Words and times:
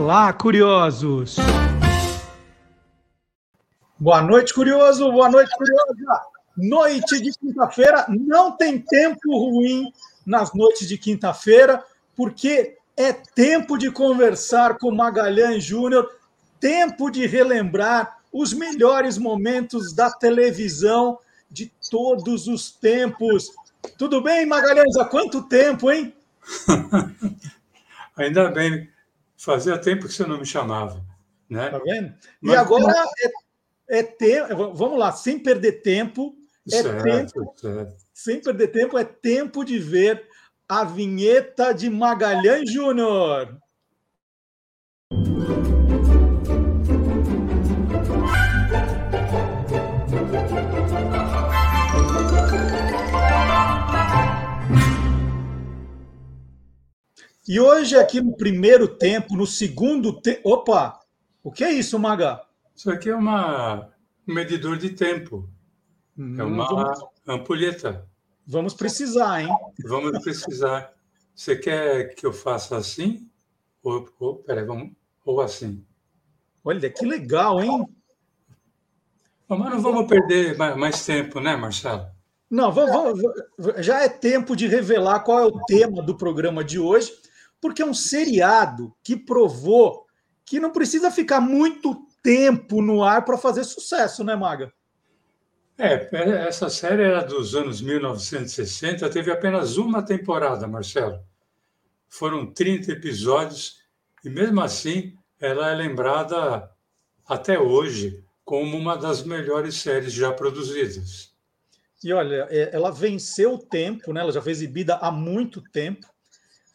Olá, 0.00 0.32
curiosos! 0.32 1.34
Boa 3.98 4.22
noite, 4.22 4.54
curioso! 4.54 5.10
Boa 5.10 5.28
noite, 5.28 5.50
curiosa! 5.56 6.22
Noite 6.56 7.20
de 7.20 7.32
quinta-feira, 7.32 8.06
não 8.08 8.52
tem 8.52 8.78
tempo 8.78 9.36
ruim 9.36 9.92
nas 10.24 10.54
noites 10.54 10.86
de 10.86 10.96
quinta-feira, 10.96 11.82
porque 12.16 12.76
é 12.96 13.12
tempo 13.12 13.76
de 13.76 13.90
conversar 13.90 14.78
com 14.78 14.94
Magalhães 14.94 15.64
Júnior, 15.64 16.08
tempo 16.60 17.10
de 17.10 17.26
relembrar 17.26 18.18
os 18.32 18.52
melhores 18.52 19.18
momentos 19.18 19.92
da 19.92 20.12
televisão 20.12 21.18
de 21.50 21.72
todos 21.90 22.46
os 22.46 22.70
tempos. 22.70 23.50
Tudo 23.98 24.22
bem, 24.22 24.46
Magalhães? 24.46 24.96
Há 24.96 25.04
quanto 25.04 25.42
tempo, 25.42 25.90
hein? 25.90 26.14
Ainda 28.16 28.48
bem, 28.52 28.88
fazia 29.38 29.78
tempo 29.78 30.06
que 30.06 30.12
você 30.12 30.26
não 30.26 30.38
me 30.38 30.46
chamava. 30.46 31.04
Né? 31.48 31.70
Tá 31.70 31.78
vendo? 31.78 32.08
E 32.42 32.46
Mas, 32.46 32.58
agora 32.58 32.92
é, 33.88 33.98
é 34.00 34.02
tempo. 34.02 34.74
Vamos 34.74 34.98
lá, 34.98 35.12
sem 35.12 35.38
perder 35.38 35.80
tempo. 35.80 36.34
É 36.70 36.82
certo, 36.82 37.02
tempo. 37.04 37.54
Certo. 37.56 37.96
Sem 38.12 38.40
perder 38.42 38.68
tempo, 38.68 38.98
é 38.98 39.04
tempo 39.04 39.64
de 39.64 39.78
ver 39.78 40.28
a 40.68 40.84
vinheta 40.84 41.72
de 41.72 41.88
Magalhães 41.88 42.70
Júnior. 42.70 43.58
E 57.48 57.58
hoje, 57.58 57.96
aqui 57.96 58.20
no 58.20 58.36
primeiro 58.36 58.86
tempo, 58.86 59.34
no 59.34 59.46
segundo 59.46 60.20
tempo. 60.20 60.50
Opa! 60.50 61.00
O 61.42 61.50
que 61.50 61.64
é 61.64 61.72
isso, 61.72 61.98
Maga? 61.98 62.42
Isso 62.76 62.90
aqui 62.90 63.08
é 63.08 63.16
uma... 63.16 63.88
um 64.28 64.34
medidor 64.34 64.76
de 64.76 64.90
tempo. 64.90 65.48
Hum, 66.16 66.38
é 66.38 66.44
uma 66.44 66.66
vamos... 66.66 67.04
ampulheta. 67.26 68.06
Vamos 68.46 68.74
precisar, 68.74 69.40
hein? 69.40 69.48
Vamos 69.82 70.22
precisar. 70.22 70.92
Você 71.34 71.56
quer 71.56 72.14
que 72.14 72.26
eu 72.26 72.34
faça 72.34 72.76
assim? 72.76 73.26
Ou, 73.82 74.06
ou, 74.20 74.36
peraí, 74.36 74.66
vamos, 74.66 74.92
ou 75.24 75.40
assim? 75.40 75.82
Olha, 76.62 76.90
que 76.90 77.06
legal, 77.06 77.62
hein? 77.62 77.88
Mas 79.48 79.58
não 79.58 79.80
vamos 79.80 80.06
perder 80.06 80.54
mais 80.58 81.06
tempo, 81.06 81.40
né, 81.40 81.56
Marcelo? 81.56 82.08
Não, 82.50 82.70
vamos, 82.70 82.92
vamos, 82.92 83.86
já 83.86 84.02
é 84.02 84.08
tempo 84.08 84.54
de 84.54 84.66
revelar 84.66 85.20
qual 85.20 85.38
é 85.38 85.46
o 85.46 85.64
tema 85.64 86.02
do 86.02 86.14
programa 86.14 86.62
de 86.62 86.78
hoje 86.78 87.10
porque 87.60 87.82
é 87.82 87.86
um 87.86 87.94
seriado 87.94 88.94
que 89.02 89.16
provou 89.16 90.06
que 90.44 90.58
não 90.58 90.70
precisa 90.70 91.10
ficar 91.10 91.40
muito 91.40 92.06
tempo 92.22 92.80
no 92.80 93.02
ar 93.02 93.24
para 93.24 93.38
fazer 93.38 93.64
sucesso, 93.64 94.24
né, 94.24 94.34
Maga? 94.34 94.72
É, 95.76 96.08
essa 96.48 96.68
série 96.68 97.02
era 97.02 97.22
dos 97.22 97.54
anos 97.54 97.80
1960, 97.80 99.08
teve 99.10 99.30
apenas 99.30 99.76
uma 99.76 100.02
temporada, 100.02 100.66
Marcelo. 100.66 101.20
Foram 102.08 102.52
30 102.52 102.92
episódios 102.92 103.78
e, 104.24 104.30
mesmo 104.30 104.60
assim, 104.60 105.14
ela 105.38 105.70
é 105.70 105.74
lembrada 105.74 106.68
até 107.26 107.58
hoje 107.58 108.24
como 108.44 108.76
uma 108.76 108.96
das 108.96 109.22
melhores 109.22 109.76
séries 109.76 110.12
já 110.12 110.32
produzidas. 110.32 111.32
E 112.02 112.12
olha, 112.12 112.46
é, 112.50 112.74
ela 112.74 112.90
venceu 112.90 113.54
o 113.54 113.58
tempo, 113.58 114.12
né? 114.12 114.20
ela 114.20 114.32
já 114.32 114.40
foi 114.40 114.52
exibida 114.52 114.96
há 114.96 115.12
muito 115.12 115.62
tempo 115.62 116.06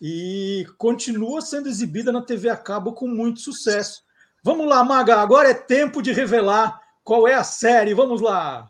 e 0.06 0.68
continua 0.78 1.40
sendo 1.40 1.70
exibida 1.70 2.12
na 2.12 2.22
TV 2.22 2.50
a 2.50 2.58
cabo 2.58 2.92
com 2.92 3.08
muito 3.08 3.40
sucesso. 3.40 4.04
Vamos 4.44 4.68
lá, 4.68 4.84
Maga, 4.84 5.16
agora 5.22 5.52
é 5.52 5.54
tempo 5.54 6.02
de 6.02 6.12
revelar 6.12 6.78
qual 7.06 7.26
é 7.26 7.34
a 7.36 7.44
série. 7.46 7.94
Vamos 7.94 8.20
lá. 8.20 8.70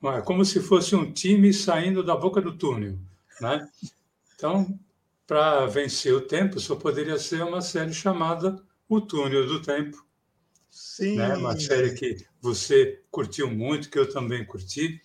É 0.00 0.20
como 0.20 0.44
se 0.44 0.60
fosse 0.60 0.94
um 0.94 1.12
time 1.12 1.52
saindo 1.52 2.04
da 2.04 2.14
boca 2.14 2.40
do 2.40 2.56
túnel, 2.56 2.96
né? 3.40 3.68
Então, 4.36 4.78
para 5.26 5.66
vencer 5.66 6.14
o 6.14 6.20
tempo, 6.20 6.60
só 6.60 6.76
poderia 6.76 7.18
ser 7.18 7.42
uma 7.42 7.60
série 7.60 7.92
chamada 7.92 8.56
O 8.88 9.00
Túnel 9.00 9.48
do 9.48 9.60
Tempo. 9.60 10.06
Sim. 10.70 11.16
Né? 11.16 11.34
Uma 11.34 11.58
série 11.58 11.94
que 11.94 12.24
você 12.40 13.02
curtiu 13.10 13.50
muito, 13.50 13.90
que 13.90 13.98
eu 13.98 14.08
também 14.08 14.44
curti. 14.44 15.02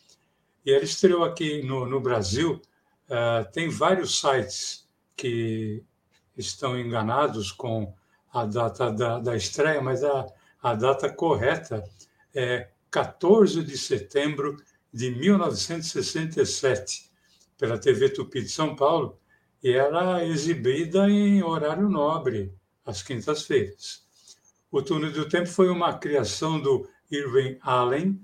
E 0.64 0.72
ela 0.72 0.84
estreou 0.84 1.24
aqui 1.24 1.64
no, 1.64 1.88
no 1.88 2.00
Brasil. 2.00 2.62
Uh, 3.10 3.52
tem 3.52 3.68
vários 3.68 4.20
sites 4.20 4.85
que 5.16 5.84
estão 6.38 6.78
enganados 6.78 7.52
com 7.52 7.94
a 8.32 8.46
data 8.46 8.92
da, 8.92 9.20
da 9.20 9.36
estreia, 9.36 9.82
mas 9.82 10.04
a, 10.04 10.26
a 10.62 10.74
data 10.76 11.10
correta 11.10 11.84
é 12.34 12.70
14 12.92 13.64
de 13.64 13.78
setembro 13.78 14.58
de 14.92 15.12
1967, 15.12 17.10
pela 17.58 17.78
TV 17.78 18.10
Tupi 18.10 18.42
de 18.42 18.50
São 18.50 18.76
Paulo, 18.76 19.18
e 19.64 19.72
era 19.72 20.26
exibida 20.26 21.10
em 21.10 21.42
horário 21.42 21.90
nobre, 21.90 22.54
às 22.86 23.02
quintas-feiras. 23.02 24.06
O 24.70 24.82
Túnel 24.82 25.12
do 25.12 25.28
Tempo 25.28 25.48
foi 25.48 25.70
uma 25.70 25.98
criação 25.98 26.60
do 26.60 26.88
Irving 27.10 27.58
Allen, 27.62 28.20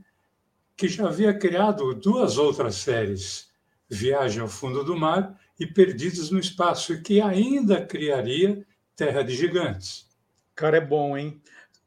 que 0.75 0.88
já 0.88 1.07
havia 1.07 1.34
criado 1.34 1.94
duas 1.94 2.38
outras 2.38 2.75
séries, 2.75 3.50
Viagem 3.90 4.41
ao 4.41 4.47
Fundo 4.47 4.84
do 4.84 4.96
Mar 4.96 5.38
e 5.61 5.67
perdidos 5.67 6.31
no 6.31 6.39
espaço, 6.39 6.91
e 6.91 7.01
que 7.03 7.22
ainda 7.22 7.85
criaria 7.85 8.66
Terra 8.95 9.22
de 9.22 9.35
Gigantes. 9.35 10.09
Cara, 10.55 10.77
é 10.77 10.81
bom, 10.81 11.16
hein? 11.16 11.39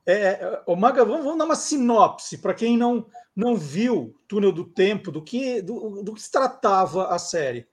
É, 0.06 0.62
o 0.64 0.74
é, 0.74 0.76
Maga, 0.76 1.04
vamos, 1.04 1.24
vamos 1.24 1.38
dar 1.38 1.44
uma 1.44 1.56
sinopse 1.56 2.38
para 2.38 2.54
quem 2.54 2.78
não, 2.78 3.04
não 3.34 3.56
viu 3.56 4.14
Túnel 4.28 4.52
do 4.52 4.64
Tempo, 4.64 5.10
do 5.10 5.20
que, 5.20 5.60
do, 5.60 6.04
do 6.04 6.14
que 6.14 6.22
se 6.22 6.30
tratava 6.30 7.08
a 7.08 7.18
série. 7.18 7.66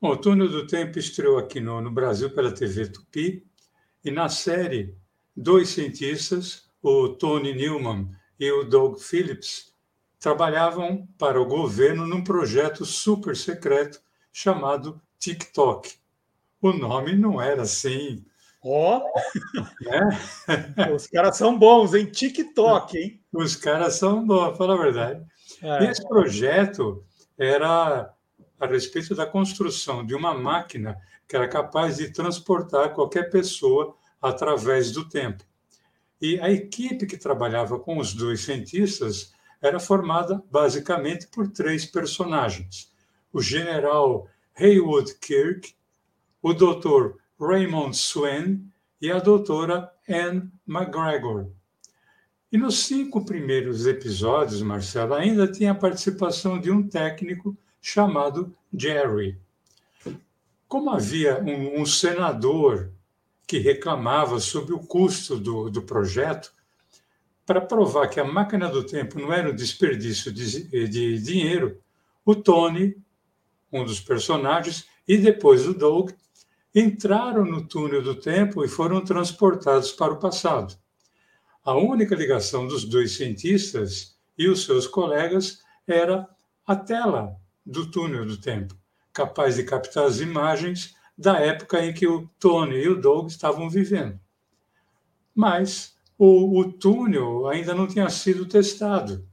Bom, 0.00 0.10
o 0.10 0.16
Túnel 0.16 0.48
do 0.48 0.66
Tempo 0.66 0.98
estreou 0.98 1.38
aqui 1.38 1.60
no, 1.60 1.80
no 1.80 1.92
Brasil 1.92 2.28
pela 2.30 2.50
TV 2.50 2.88
Tupi, 2.88 3.46
e 4.04 4.10
na 4.10 4.28
série, 4.28 4.92
dois 5.36 5.68
cientistas, 5.68 6.68
o 6.82 7.10
Tony 7.10 7.54
Newman 7.54 8.10
e 8.40 8.50
o 8.50 8.64
Doug 8.64 8.98
Phillips, 8.98 9.72
trabalhavam 10.18 11.06
para 11.16 11.40
o 11.40 11.46
governo 11.46 12.08
num 12.08 12.24
projeto 12.24 12.84
super 12.84 13.36
secreto 13.36 14.04
chamado 14.36 15.00
TikTok. 15.18 15.94
O 16.60 16.70
nome 16.70 17.16
não 17.16 17.40
era 17.40 17.62
assim. 17.62 18.22
Ó! 18.62 19.00
Oh. 19.00 19.60
Né? 19.82 20.92
Os 20.94 21.06
caras 21.06 21.38
são 21.38 21.58
bons, 21.58 21.94
hein? 21.94 22.04
TikTok, 22.04 22.98
hein? 22.98 23.24
Os 23.32 23.56
caras 23.56 23.94
são 23.94 24.26
bons, 24.26 24.54
fala 24.58 24.74
a 24.74 24.76
verdade. 24.76 25.24
É. 25.62 25.86
Esse 25.86 26.06
projeto 26.06 27.02
era 27.38 28.12
a 28.60 28.66
respeito 28.66 29.14
da 29.14 29.24
construção 29.24 30.04
de 30.04 30.14
uma 30.14 30.34
máquina 30.34 30.98
que 31.26 31.34
era 31.34 31.48
capaz 31.48 31.96
de 31.96 32.12
transportar 32.12 32.92
qualquer 32.92 33.30
pessoa 33.30 33.96
através 34.20 34.92
do 34.92 35.08
tempo. 35.08 35.44
E 36.20 36.38
a 36.40 36.50
equipe 36.50 37.06
que 37.06 37.16
trabalhava 37.16 37.78
com 37.78 37.96
os 37.96 38.12
dois 38.12 38.44
cientistas 38.44 39.32
era 39.62 39.80
formada 39.80 40.44
basicamente 40.50 41.26
por 41.26 41.48
três 41.48 41.86
personagens 41.86 42.94
o 43.36 43.42
general 43.42 44.26
Haywood 44.58 45.16
Kirk, 45.16 45.74
o 46.40 46.54
Dr. 46.54 47.18
Raymond 47.38 47.94
Swain 47.94 48.66
e 48.98 49.12
a 49.12 49.18
doutora 49.18 49.92
Anne 50.08 50.50
McGregor. 50.66 51.50
E 52.50 52.56
nos 52.56 52.84
cinco 52.84 53.26
primeiros 53.26 53.86
episódios, 53.86 54.62
Marcelo, 54.62 55.12
ainda 55.12 55.46
tinha 55.46 55.72
a 55.72 55.74
participação 55.74 56.58
de 56.58 56.70
um 56.70 56.88
técnico 56.88 57.54
chamado 57.78 58.56
Jerry. 58.72 59.38
Como 60.66 60.88
havia 60.88 61.38
um, 61.38 61.82
um 61.82 61.84
senador 61.84 62.90
que 63.46 63.58
reclamava 63.58 64.40
sobre 64.40 64.72
o 64.72 64.78
custo 64.78 65.38
do, 65.38 65.68
do 65.68 65.82
projeto, 65.82 66.54
para 67.44 67.60
provar 67.60 68.08
que 68.08 68.18
a 68.18 68.24
máquina 68.24 68.66
do 68.66 68.82
tempo 68.82 69.20
não 69.20 69.30
era 69.30 69.50
um 69.50 69.54
desperdício 69.54 70.32
de, 70.32 70.88
de 70.88 71.18
dinheiro, 71.18 71.78
o 72.24 72.34
Tony 72.34 72.96
um 73.72 73.84
dos 73.84 74.00
personagens, 74.00 74.86
e 75.06 75.18
depois 75.18 75.66
o 75.66 75.74
Doug, 75.74 76.10
entraram 76.74 77.44
no 77.44 77.66
túnel 77.66 78.02
do 78.02 78.14
tempo 78.14 78.64
e 78.64 78.68
foram 78.68 79.02
transportados 79.02 79.92
para 79.92 80.12
o 80.12 80.18
passado. 80.18 80.76
A 81.64 81.74
única 81.74 82.14
ligação 82.14 82.66
dos 82.66 82.84
dois 82.84 83.12
cientistas 83.12 84.16
e 84.36 84.48
os 84.48 84.64
seus 84.64 84.86
colegas 84.86 85.62
era 85.86 86.28
a 86.66 86.76
tela 86.76 87.36
do 87.64 87.90
túnel 87.90 88.26
do 88.26 88.36
tempo, 88.36 88.76
capaz 89.12 89.56
de 89.56 89.64
captar 89.64 90.04
as 90.04 90.20
imagens 90.20 90.94
da 91.16 91.38
época 91.40 91.84
em 91.84 91.94
que 91.94 92.06
o 92.06 92.28
Tony 92.38 92.76
e 92.76 92.88
o 92.88 93.00
Doug 93.00 93.28
estavam 93.28 93.70
vivendo. 93.70 94.20
Mas 95.34 95.96
o, 96.18 96.60
o 96.60 96.72
túnel 96.72 97.48
ainda 97.48 97.74
não 97.74 97.86
tinha 97.86 98.08
sido 98.10 98.46
testado. 98.46 99.26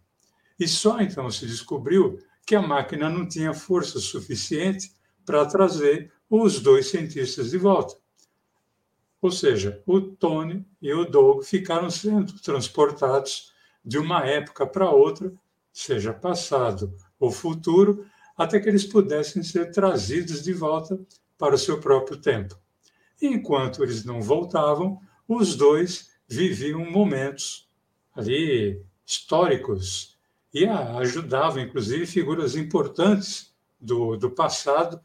E 0.60 0.68
só 0.68 1.02
então 1.02 1.30
se 1.30 1.46
descobriu 1.46 2.20
que 2.46 2.56
a 2.56 2.62
máquina 2.62 3.10
não 3.10 3.28
tinha 3.28 3.54
força 3.54 4.00
suficiente 4.00 4.92
para 5.26 5.46
trazer 5.46 6.12
os 6.30 6.60
dois 6.60 6.88
cientistas 6.88 7.52
de 7.52 7.58
volta. 7.58 7.96
Ou 9.22 9.32
seja, 9.32 9.82
o 9.86 10.02
Tony 10.02 10.66
e 10.82 10.94
o 10.94 11.06
Doug 11.06 11.44
ficaram 11.44 11.90
sendo 11.90 12.34
transportados 12.42 13.54
de 13.84 13.98
uma 13.98 14.26
época 14.26 14.68
para 14.68 14.90
outra, 14.90 15.34
seja 15.72 16.14
passado 16.14 16.94
ou 17.20 17.32
futuro, 17.32 18.06
até 18.38 18.60
que 18.60 18.68
eles 18.68 18.84
pudessem 18.84 19.42
ser 19.42 19.72
trazidos 19.72 20.44
de 20.44 20.54
volta 20.54 21.00
para 21.38 21.56
o 21.56 21.58
seu 21.58 21.80
próprio 21.80 22.18
tempo. 22.18 22.58
Enquanto 23.22 23.82
eles 23.82 24.04
não 24.04 24.22
voltavam, 24.22 25.00
os 25.28 25.56
dois 25.56 26.10
viviam 26.28 26.84
momentos 26.90 27.70
ali 28.14 28.84
históricos 29.06 30.13
e 30.54 30.68
ajudavam, 30.68 31.64
inclusive, 31.64 32.06
figuras 32.06 32.56
importantes 32.56 33.54
do, 33.80 34.16
do 34.16 34.30
passado, 34.30 35.02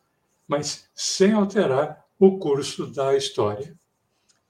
mas 0.47 0.89
sem 0.95 1.33
alterar 1.33 2.05
o 2.19 2.39
curso 2.39 2.87
da 2.87 3.17
história. 3.17 3.75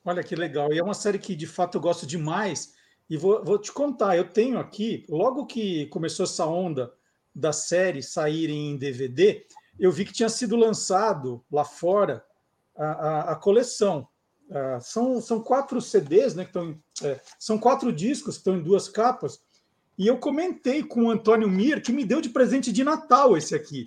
Olha 0.04 0.24
que 0.24 0.34
legal. 0.34 0.72
E 0.72 0.78
é 0.78 0.82
uma 0.82 0.94
série 0.94 1.18
que, 1.18 1.36
de 1.36 1.46
fato, 1.46 1.76
eu 1.76 1.80
gosto 1.80 2.06
demais. 2.06 2.74
E 3.08 3.16
vou, 3.16 3.44
vou 3.44 3.58
te 3.58 3.72
contar, 3.72 4.16
eu 4.16 4.24
tenho 4.24 4.58
aqui, 4.58 5.06
logo 5.08 5.46
que 5.46 5.86
começou 5.86 6.24
essa 6.24 6.46
onda 6.46 6.92
da 7.34 7.52
série 7.52 8.02
saírem 8.02 8.70
em 8.70 8.76
DVD, 8.76 9.46
eu 9.78 9.92
vi 9.92 10.04
que 10.04 10.12
tinha 10.12 10.28
sido 10.28 10.56
lançado 10.56 11.44
lá 11.50 11.64
fora 11.64 12.24
a, 12.76 12.84
a, 12.84 13.32
a 13.32 13.36
coleção. 13.36 14.08
Uh, 14.48 14.80
são, 14.80 15.20
são 15.20 15.40
quatro 15.40 15.80
CDs, 15.80 16.34
né? 16.34 16.44
Que 16.44 16.58
é, 17.06 17.20
são 17.38 17.58
quatro 17.58 17.92
discos 17.92 18.34
que 18.34 18.40
estão 18.40 18.56
em 18.56 18.62
duas 18.62 18.88
capas. 18.88 19.40
E 19.98 20.06
eu 20.06 20.16
comentei 20.16 20.82
com 20.82 21.04
o 21.04 21.10
Antônio 21.10 21.48
Mir 21.48 21.82
que 21.82 21.92
me 21.92 22.04
deu 22.04 22.20
de 22.20 22.30
presente 22.30 22.72
de 22.72 22.84
Natal 22.84 23.36
esse 23.36 23.54
aqui. 23.54 23.86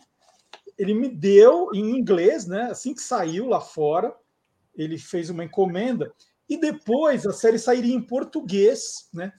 Ele 0.78 0.94
me 0.94 1.08
deu 1.08 1.70
em 1.74 1.98
inglês, 1.98 2.46
né? 2.46 2.64
Assim 2.64 2.94
que 2.94 3.02
saiu 3.02 3.48
lá 3.48 3.62
fora 3.62 4.14
ele 4.76 4.98
fez 4.98 5.30
uma 5.30 5.44
encomenda 5.44 6.14
e 6.48 6.58
depois 6.58 7.26
a 7.26 7.32
série 7.32 7.60
sairia 7.60 7.96
em 7.96 8.02
português, 8.02 9.10
né? 9.14 9.32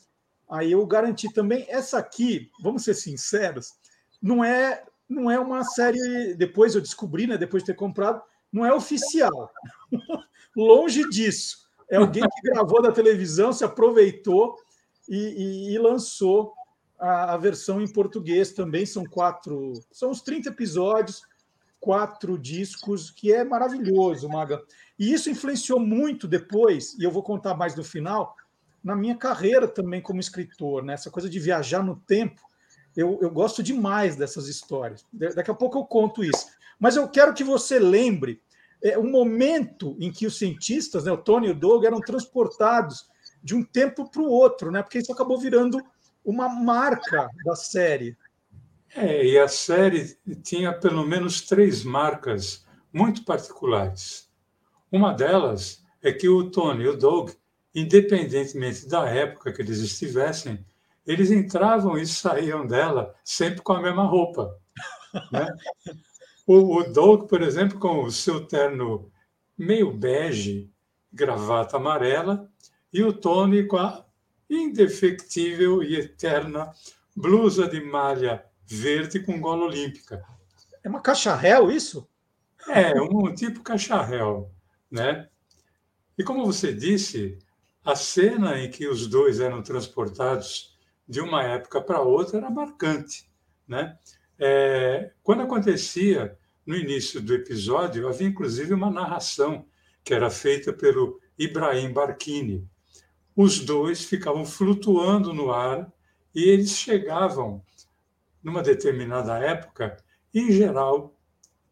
Aí 0.50 0.72
eu 0.72 0.86
garanti 0.86 1.32
também 1.32 1.66
essa 1.69 1.98
aqui, 1.98 2.50
vamos 2.62 2.84
ser 2.84 2.94
sinceros, 2.94 3.72
não 4.20 4.44
é 4.44 4.84
não 5.08 5.30
é 5.30 5.38
uma 5.38 5.62
série, 5.62 6.34
depois 6.34 6.74
eu 6.74 6.80
descobri, 6.80 7.26
né, 7.26 7.36
depois 7.36 7.62
de 7.62 7.66
ter 7.66 7.74
comprado, 7.74 8.22
não 8.50 8.64
é 8.64 8.72
oficial. 8.72 9.52
Longe 10.56 11.06
disso. 11.10 11.69
É 11.90 11.96
alguém 11.96 12.22
que 12.22 12.50
gravou 12.50 12.80
da 12.80 12.90
televisão, 12.90 13.52
se 13.52 13.62
aproveitou 13.62 14.56
e, 15.06 15.16
e, 15.16 15.74
e 15.74 15.78
lançou 15.78 16.54
a, 17.02 17.34
a, 17.34 17.37
versão 17.37 17.82
em 17.82 17.93
português 17.93 18.52
também. 18.52 18.87
São 18.87 19.04
quatro, 19.04 19.72
são 19.90 20.10
uns 20.10 20.22
30 20.22 20.50
episódios, 20.50 21.22
quatro 21.81 22.38
discos, 22.38 23.10
que 23.10 23.32
é 23.32 23.43
maravilhoso, 23.43 24.28
Maga. 24.28 24.62
E 24.96 25.12
isso 25.12 25.28
influenciou 25.28 25.81
muito 25.81 26.28
depois, 26.28 26.94
e 26.94 27.02
eu 27.02 27.10
vou 27.10 27.25
contar 27.25 27.54
mais 27.54 27.75
no 27.75 27.82
final, 27.82 28.37
na 28.82 28.94
minha 28.94 29.16
carreira 29.16 29.66
também 29.66 30.00
como 30.00 30.20
escritor, 30.20 30.84
né? 30.84 30.94
essa 30.94 31.10
coisa 31.10 31.28
de 31.28 31.40
viajar 31.40 31.82
no 31.82 31.96
tempo. 31.96 32.40
Eu, 32.96 33.19
eu 33.20 33.31
gosto 33.31 33.62
demais 33.62 34.16
dessas 34.16 34.46
histórias. 34.46 35.05
Daqui 35.12 35.50
a 35.50 35.55
pouco 35.55 35.78
eu 35.78 35.84
conto 35.84 36.22
isso. 36.22 36.46
Mas 36.78 36.94
eu 36.94 37.08
quero 37.08 37.32
que 37.34 37.43
você 37.43 37.78
lembre 37.78 38.40
é, 38.82 38.98
o 38.98 39.05
momento 39.05 39.96
em 39.98 40.12
que 40.12 40.26
os 40.26 40.38
cientistas, 40.38 41.05
né, 41.05 41.12
o 41.12 41.16
Tony 41.16 41.48
e 41.48 41.50
o 41.50 41.55
Doug, 41.55 41.84
eram 41.84 42.00
transportados 42.00 43.08
de 43.43 43.55
um 43.55 43.64
tempo 43.64 44.08
para 44.08 44.22
o 44.22 44.28
outro, 44.28 44.70
né? 44.70 44.82
porque 44.82 44.98
isso 44.98 45.12
acabou 45.12 45.38
virando 45.38 45.82
uma 46.24 46.48
marca 46.48 47.28
da 47.44 47.54
série. 47.54 48.16
É, 48.94 49.24
e 49.24 49.38
a 49.38 49.48
série 49.48 50.16
tinha 50.42 50.72
pelo 50.72 51.06
menos 51.06 51.40
três 51.42 51.82
marcas 51.82 52.66
muito 52.92 53.24
particulares. 53.24 54.30
Uma 54.90 55.12
delas 55.12 55.82
é 56.02 56.12
que 56.12 56.28
o 56.28 56.50
Tony 56.50 56.84
e 56.84 56.88
o 56.88 56.96
Doug, 56.96 57.30
independentemente 57.74 58.86
da 58.86 59.08
época 59.08 59.52
que 59.52 59.62
eles 59.62 59.78
estivessem, 59.78 60.64
eles 61.06 61.30
entravam 61.30 61.96
e 61.96 62.06
saíam 62.06 62.66
dela 62.66 63.14
sempre 63.24 63.62
com 63.62 63.72
a 63.72 63.80
mesma 63.80 64.04
roupa. 64.04 64.54
Né? 65.30 65.46
O, 66.46 66.78
o 66.78 66.92
Doug, 66.92 67.28
por 67.28 67.40
exemplo, 67.40 67.78
com 67.78 68.04
o 68.04 68.10
seu 68.10 68.46
terno 68.46 69.10
meio 69.56 69.92
bege, 69.92 70.70
gravata 71.12 71.76
amarela, 71.76 72.50
e 72.92 73.02
o 73.02 73.12
Tony 73.12 73.66
com 73.66 73.76
a 73.76 74.04
indefectível 74.54 75.82
e 75.82 75.96
eterna 75.96 76.72
blusa 77.14 77.69
de 77.69 77.81
malha 77.81 78.44
verde 78.66 79.20
com 79.20 79.40
gola 79.40 79.66
olímpica. 79.66 80.22
É 80.82 80.88
uma 80.88 81.00
cacharel 81.00 81.70
isso? 81.70 82.08
É, 82.69 83.00
um 83.00 83.34
tipo 83.34 83.62
cacharel 83.62 84.52
né? 84.93 85.26
E 86.19 86.22
como 86.22 86.44
você 86.44 86.75
disse, 86.75 87.38
a 87.82 87.96
cena 87.96 88.60
em 88.60 88.70
que 88.70 88.87
os 88.87 89.06
dois 89.06 89.40
eram 89.40 89.62
transportados 89.62 90.78
de 91.08 91.20
uma 91.20 91.43
época 91.43 91.81
para 91.81 92.02
outra 92.02 92.37
era 92.37 92.50
marcante, 92.50 93.31
né? 93.66 93.98
É, 94.38 95.12
quando 95.22 95.43
acontecia 95.43 96.37
no 96.66 96.76
início 96.76 97.20
do 97.22 97.34
episódio, 97.34 98.06
havia 98.06 98.28
inclusive 98.28 98.75
uma 98.75 98.90
narração 98.90 99.66
que 100.05 100.12
era 100.12 100.28
feita 100.28 100.72
pelo 100.72 101.19
Ibrahim 101.38 101.93
Barkini. 101.93 102.69
Os 103.37 103.61
dois 103.61 104.05
ficavam 104.05 104.44
flutuando 104.44 105.32
no 105.32 105.50
ar 105.52 105.90
e 106.34 106.49
eles 106.49 106.70
chegavam, 106.70 107.62
numa 108.43 108.62
determinada 108.62 109.38
época, 109.38 109.96
em 110.34 110.50
geral, 110.50 111.17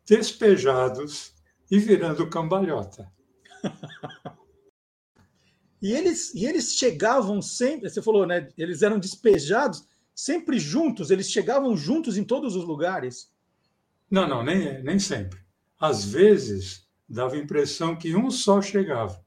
despejados 0.06 1.34
e 1.70 1.78
virando 1.78 2.28
cambalhota. 2.28 3.10
e, 5.80 5.92
eles, 5.92 6.34
e 6.34 6.46
eles 6.46 6.74
chegavam 6.74 7.40
sempre, 7.40 7.88
você 7.88 8.02
falou, 8.02 8.26
né? 8.26 8.48
Eles 8.56 8.82
eram 8.82 8.98
despejados 8.98 9.86
sempre 10.14 10.58
juntos, 10.58 11.10
eles 11.10 11.30
chegavam 11.30 11.76
juntos 11.76 12.16
em 12.16 12.24
todos 12.24 12.56
os 12.56 12.64
lugares. 12.64 13.30
Não, 14.10 14.28
não, 14.28 14.42
nem, 14.42 14.82
nem 14.82 14.98
sempre. 14.98 15.40
Às 15.78 16.04
vezes 16.04 16.86
dava 17.08 17.34
a 17.34 17.38
impressão 17.38 17.96
que 17.96 18.14
um 18.14 18.30
só 18.30 18.60
chegava, 18.60 19.24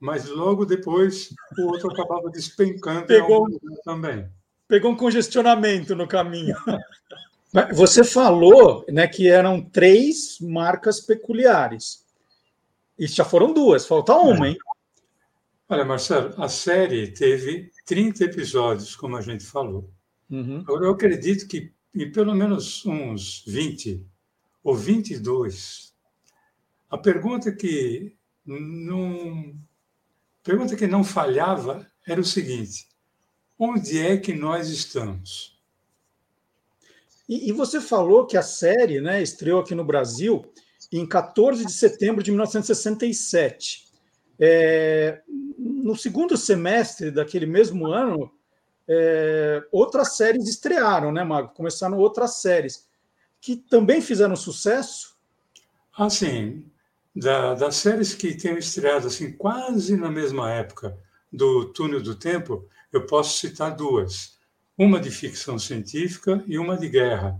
mas 0.00 0.26
logo 0.28 0.64
depois 0.64 1.34
o 1.58 1.66
outro 1.66 1.92
acabava 1.92 2.30
despencando 2.30 3.06
pegou, 3.06 3.46
também. 3.84 4.26
Pegou 4.66 4.92
um 4.92 4.96
congestionamento 4.96 5.94
no 5.94 6.08
caminho. 6.08 6.56
Você 7.74 8.02
falou 8.02 8.84
né, 8.88 9.06
que 9.06 9.28
eram 9.28 9.60
três 9.60 10.38
marcas 10.40 11.00
peculiares. 11.00 12.06
E 12.98 13.06
já 13.06 13.24
foram 13.24 13.52
duas, 13.52 13.86
falta 13.86 14.14
uma, 14.14 14.46
é. 14.46 14.50
hein? 14.50 14.58
Olha, 15.68 15.84
Marcelo, 15.84 16.34
a 16.36 16.48
série 16.48 17.12
teve 17.12 17.70
30 17.86 18.24
episódios, 18.24 18.96
como 18.96 19.16
a 19.16 19.20
gente 19.20 19.44
falou. 19.44 19.90
Uhum. 20.30 20.60
Agora, 20.60 20.86
eu 20.86 20.92
acredito 20.92 21.46
que 21.46 21.72
em 21.94 22.10
pelo 22.10 22.34
menos 22.34 22.84
uns 22.86 23.44
20 23.46 24.06
ou 24.62 24.74
22, 24.74 25.92
a 26.88 26.98
pergunta 26.98 27.52
que 27.52 28.14
não, 28.44 29.54
pergunta 30.42 30.76
que 30.76 30.86
não 30.86 31.04
falhava 31.04 31.86
era 32.06 32.20
o 32.20 32.24
seguinte: 32.24 32.88
onde 33.58 33.98
é 33.98 34.16
que 34.16 34.32
nós 34.32 34.68
estamos? 34.68 35.58
E, 37.28 37.48
e, 37.48 37.52
você 37.52 37.80
falou 37.80 38.26
que 38.26 38.36
a 38.36 38.42
série 38.42 39.00
né, 39.00 39.22
estreou 39.22 39.60
aqui 39.60 39.74
no 39.74 39.84
Brasil 39.84 40.44
em 40.90 41.06
14 41.06 41.64
de 41.64 41.72
setembro 41.72 42.22
de 42.24 42.32
1967. 42.32 43.88
É, 44.38 45.22
no 45.56 45.94
segundo 45.94 46.36
semestre 46.36 47.10
daquele 47.10 47.46
mesmo 47.46 47.86
ano, 47.86 48.32
é, 48.88 49.62
outras 49.70 50.16
séries 50.16 50.48
estrearam, 50.48 51.12
né, 51.12 51.22
Mago? 51.22 51.54
Começaram 51.54 51.98
outras 51.98 52.40
séries 52.40 52.88
que 53.40 53.56
também 53.56 54.00
fizeram 54.00 54.34
sucesso. 54.34 55.16
Ah, 55.96 56.10
sim. 56.10 56.69
Da, 57.14 57.54
das 57.54 57.76
séries 57.76 58.14
que 58.14 58.36
tenham 58.36 58.58
estreado 58.58 59.08
assim 59.08 59.32
quase 59.32 59.96
na 59.96 60.10
mesma 60.10 60.52
época 60.52 60.96
do 61.32 61.66
Túnel 61.72 62.02
do 62.02 62.14
Tempo, 62.14 62.68
eu 62.92 63.06
posso 63.06 63.38
citar 63.38 63.74
duas 63.74 64.38
uma 64.78 64.98
de 64.98 65.10
ficção 65.10 65.58
científica 65.58 66.42
e 66.46 66.58
uma 66.58 66.74
de 66.74 66.88
guerra. 66.88 67.38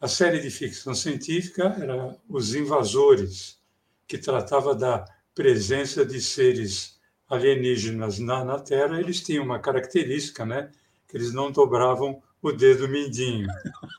A 0.00 0.06
série 0.06 0.38
de 0.38 0.50
ficção 0.50 0.94
científica 0.94 1.76
era 1.80 2.16
Os 2.28 2.54
Invasores, 2.54 3.58
que 4.06 4.16
tratava 4.16 4.72
da 4.72 5.04
presença 5.34 6.06
de 6.06 6.20
seres 6.20 6.96
alienígenas 7.28 8.20
na, 8.20 8.44
na 8.44 8.60
Terra. 8.60 9.00
Eles 9.00 9.20
tinham 9.20 9.44
uma 9.44 9.58
característica, 9.58 10.46
né? 10.46 10.70
Que 11.08 11.16
eles 11.16 11.32
não 11.32 11.50
dobravam 11.50 12.22
o 12.40 12.52
dedo 12.52 12.88
mindinho. 12.88 13.48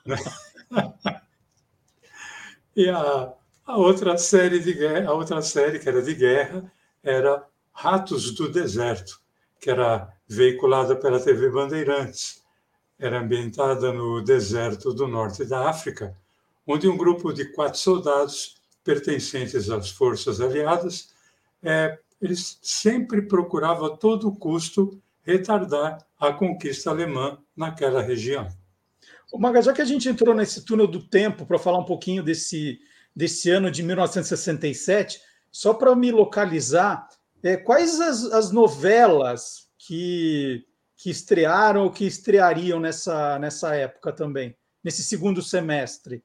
Né? 0.05 0.15
e 2.73 2.89
a, 2.89 3.33
a 3.69 3.77
outra 3.77 4.17
série 4.17 4.59
de 4.59 4.73
guerra, 4.73 5.11
a 5.11 5.13
outra 5.13 5.43
série 5.43 5.77
que 5.77 5.87
era 5.87 6.01
de 6.01 6.15
guerra 6.15 6.71
era 7.03 7.45
Ratos 7.71 8.31
do 8.31 8.51
Deserto, 8.51 9.21
que 9.59 9.69
era 9.69 10.11
veiculada 10.27 10.95
pela 10.95 11.19
TV 11.19 11.51
Bandeirantes. 11.51 12.43
Era 12.97 13.19
ambientada 13.19 13.93
no 13.93 14.23
deserto 14.23 14.91
do 14.91 15.07
norte 15.07 15.45
da 15.45 15.69
África, 15.69 16.17
onde 16.65 16.89
um 16.89 16.97
grupo 16.97 17.31
de 17.31 17.45
quatro 17.53 17.79
soldados 17.79 18.55
pertencentes 18.83 19.69
às 19.69 19.91
forças 19.91 20.41
aliadas 20.41 21.13
é, 21.61 21.99
eles 22.19 22.57
sempre 22.63 23.21
procuravam 23.21 23.85
a 23.85 23.97
todo 23.97 24.31
custo 24.31 24.99
retardar 25.21 26.03
a 26.19 26.33
conquista 26.33 26.89
alemã 26.89 27.37
naquela 27.55 28.01
região. 28.01 28.47
Maga, 29.37 29.61
já 29.61 29.73
que 29.73 29.81
a 29.81 29.85
gente 29.85 30.09
entrou 30.09 30.33
nesse 30.33 30.65
túnel 30.65 30.87
do 30.87 31.03
tempo 31.03 31.45
para 31.45 31.59
falar 31.59 31.77
um 31.77 31.85
pouquinho 31.85 32.23
desse, 32.23 32.79
desse 33.19 33.49
ano 33.49 33.69
de 33.69 33.83
1967, 33.83 35.19
só 35.51 35.73
para 35.73 35.93
me 35.93 36.09
localizar, 36.09 37.05
é, 37.43 37.57
quais 37.57 37.99
as, 37.99 38.23
as 38.31 38.49
novelas 38.49 39.67
que, 39.77 40.65
que 40.95 41.09
estrearam 41.09 41.83
ou 41.83 41.91
que 41.91 42.05
estreariam 42.05 42.79
nessa, 42.79 43.37
nessa 43.37 43.75
época 43.75 44.13
também, 44.13 44.55
nesse 44.81 45.03
segundo 45.03 45.41
semestre? 45.41 46.23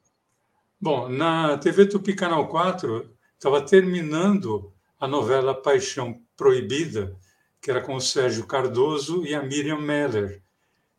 Bom, 0.80 1.08
na 1.08 1.58
TV 1.58 1.86
Tupi 1.86 2.14
Canal 2.14 2.46
4 2.46 3.10
estava 3.36 3.60
terminando 3.60 4.72
a 5.00 5.08
novela 5.08 5.52
Paixão 5.52 6.22
Proibida, 6.36 7.16
que 7.60 7.72
era 7.72 7.80
com 7.80 7.96
o 7.96 8.00
Sérgio 8.00 8.46
Cardoso 8.46 9.26
e 9.26 9.34
a 9.34 9.42
Miriam 9.42 9.80
Meller. 9.80 10.40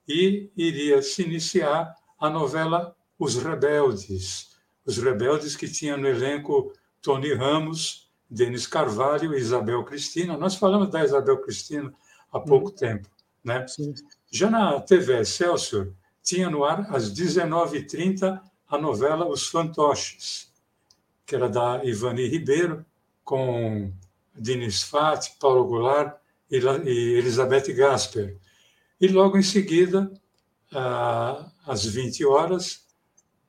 E 0.06 0.52
iria 0.58 1.02
se 1.02 1.24
iniciar 1.24 1.96
a 2.20 2.30
novela 2.30 2.94
Os 3.18 3.38
Rebeldes. 3.38 4.55
Os 4.86 4.98
Rebeldes 4.98 5.56
que 5.56 5.68
tinha 5.68 5.98
no 5.98 6.08
elenco 6.08 6.74
Tony 7.02 7.34
Ramos, 7.34 8.10
Denis 8.30 8.68
Carvalho 8.68 9.34
e 9.34 9.40
Isabel 9.40 9.84
Cristina. 9.84 10.38
Nós 10.38 10.56
falamos 10.56 10.90
da 10.90 11.04
Isabel 11.04 11.38
Cristina 11.40 11.94
há 12.32 12.40
pouco 12.40 12.70
hum. 12.70 12.76
tempo. 12.76 13.10
Né? 13.44 13.66
Já 14.32 14.50
na 14.50 14.80
TV 14.82 15.22
Excelsior, 15.22 15.92
tinha 16.24 16.50
no 16.50 16.64
ar 16.64 16.94
às 16.94 17.14
19h30 17.14 18.42
a 18.68 18.78
novela 18.78 19.28
Os 19.28 19.48
Fantoches, 19.48 20.52
que 21.26 21.36
era 21.36 21.48
da 21.48 21.84
Ivani 21.84 22.28
Ribeiro, 22.28 22.86
com 23.24 23.92
Diniz 24.36 24.84
Fati, 24.84 25.36
Paulo 25.40 25.66
Goulart 25.66 26.18
e 26.50 26.58
Elizabeth 26.58 27.74
Gasper. 27.74 28.38
E 29.00 29.08
logo 29.08 29.38
em 29.38 29.44
seguida, 29.44 30.12
às 31.66 31.86
20 31.86 32.26
horas, 32.26 32.85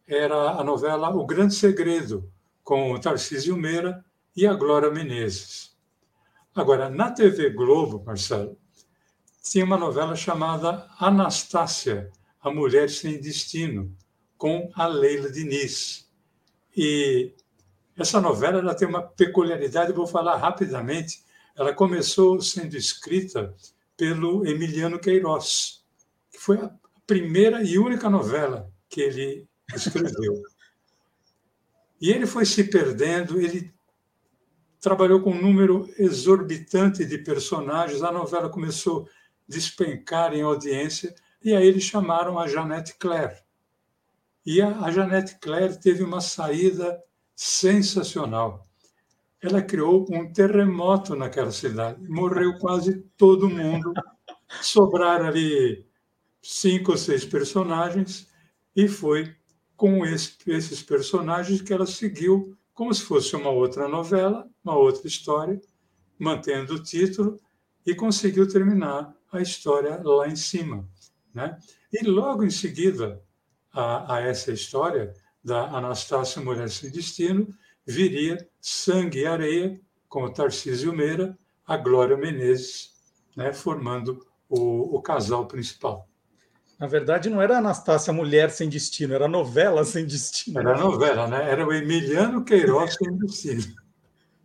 era 0.07 0.53
a 0.53 0.63
novela 0.63 1.11
O 1.11 1.27
Grande 1.27 1.55
Segredo, 1.55 2.31
com 2.63 2.93
o 2.93 3.01
Tarcísio 3.01 3.57
Meira 3.57 4.05
e 4.37 4.47
a 4.47 4.55
Glória 4.55 4.91
Menezes. 4.91 5.77
Agora, 6.55 6.89
na 6.89 7.11
TV 7.11 7.51
Globo, 7.51 8.03
Marcelo, 8.05 8.57
tinha 9.43 9.65
uma 9.65 9.77
novela 9.77 10.15
chamada 10.15 10.89
Anastácia, 10.99 12.11
a 12.41 12.51
Mulher 12.51 12.89
Sem 12.89 13.21
Destino, 13.21 13.95
com 14.39 14.71
a 14.75 14.87
Leila 14.87 15.31
Diniz. 15.31 16.09
E 16.77 17.35
essa 17.97 18.21
novela 18.21 18.59
ela 18.59 18.75
tem 18.75 18.87
uma 18.87 19.03
peculiaridade, 19.03 19.93
vou 19.93 20.07
falar 20.07 20.37
rapidamente. 20.37 21.25
Ela 21.57 21.73
começou 21.73 22.41
sendo 22.41 22.77
escrita 22.77 23.55
pelo 23.97 24.47
Emiliano 24.47 24.99
Queiroz, 24.99 25.85
que 26.31 26.39
foi 26.39 26.59
a 26.59 26.71
primeira 27.07 27.63
e 27.63 27.79
única 27.79 28.11
novela 28.11 28.71
que 28.89 29.01
ele 29.01 29.49
escreveu. 29.75 30.43
E 32.01 32.11
ele 32.11 32.27
foi 32.27 32.45
se 32.45 32.65
perdendo, 32.65 33.41
ele 33.41 33.75
trabalhou 34.81 35.21
com 35.21 35.31
um 35.31 35.41
número 35.41 35.89
exorbitante 35.99 37.05
de 37.05 37.19
personagens, 37.19 38.03
a 38.03 38.13
novela 38.13 38.49
começou 38.49 39.05
a 39.05 39.07
despencar 39.49 40.35
em 40.35 40.43
audiência, 40.43 41.15
e 41.43 41.55
aí 41.55 41.67
eles 41.67 41.85
chamaram 41.85 42.39
a 42.39 42.47
Janete 42.47 42.95
Claire. 42.99 43.37
E 44.45 44.63
a, 44.63 44.91
Janete 44.91 45.39
Claire 45.41 45.81
teve 45.81 46.05
uma 46.05 46.21
saída 46.21 47.03
sensacional. 47.35 48.65
Ela 49.43 49.61
criou 49.61 50.07
um 50.11 50.33
terremoto 50.33 51.17
naquela 51.17 51.51
cidade. 51.51 52.09
Morreu 52.09 52.59
quase 52.59 53.03
todo 53.17 53.51
mundo. 53.51 53.93
Sobraram 54.63 55.27
ali 55.27 55.87
cinco 56.41 56.93
ou 56.93 56.97
seis 56.97 57.25
personagens 57.25 58.29
e 58.75 58.89
foi 58.89 59.36
com 59.77 60.05
esse, 60.05 60.37
esses 60.47 60.83
personagens 60.83 61.61
que 61.61 61.73
ela 61.73 61.87
seguiu 61.87 62.57
como 62.73 62.93
se 62.93 63.03
fosse 63.03 63.35
uma 63.35 63.51
outra 63.51 63.89
novela, 63.89 64.49
uma 64.65 64.77
outra 64.77 65.07
história, 65.07 65.61
mantendo 66.19 66.75
o 66.75 66.83
título 66.83 67.39
e 67.87 67.95
conseguiu 67.95 68.49
terminar 68.49 69.15
a 69.33 69.41
história 69.41 70.01
lá 70.03 70.29
em 70.29 70.37
cima. 70.37 70.89
Né? 71.33 71.59
E 71.93 72.05
logo 72.05 72.45
em 72.45 72.51
seguida, 72.51 73.23
a, 73.73 74.17
a 74.17 74.21
essa 74.21 74.53
história 74.53 75.15
da 75.45 75.69
Anastácia 75.69 76.43
Mulher 76.43 76.69
Sem 76.69 76.91
Destino, 76.91 77.49
viria 77.87 78.49
Sangue 78.61 79.21
e 79.21 79.27
Areia, 79.27 79.81
com 80.09 80.25
o 80.25 80.33
Tarcísio 80.33 80.93
Meira, 80.93 81.39
a 81.67 81.77
Glória 81.77 82.17
Menezes, 82.17 82.95
né, 83.37 83.53
formando 83.53 84.27
o, 84.49 84.97
o 84.97 85.03
casal 85.03 85.47
principal. 85.47 86.09
Na 86.79 86.87
verdade, 86.87 87.31
não 87.31 87.41
era 87.41 87.59
Anastácia 87.59 88.13
Mulher 88.13 88.51
Sem 88.51 88.69
Destino, 88.69 89.15
era 89.15 89.27
novela 89.27 89.85
Sem 89.85 90.05
Destino. 90.05 90.61
Era 90.61 90.77
novela, 90.77 91.27
né? 91.27 91.51
Era 91.51 91.67
o 91.67 91.73
Emiliano 91.73 92.45
Queiroz 92.45 92.95
Sem 92.95 93.17
Destino. 93.17 93.63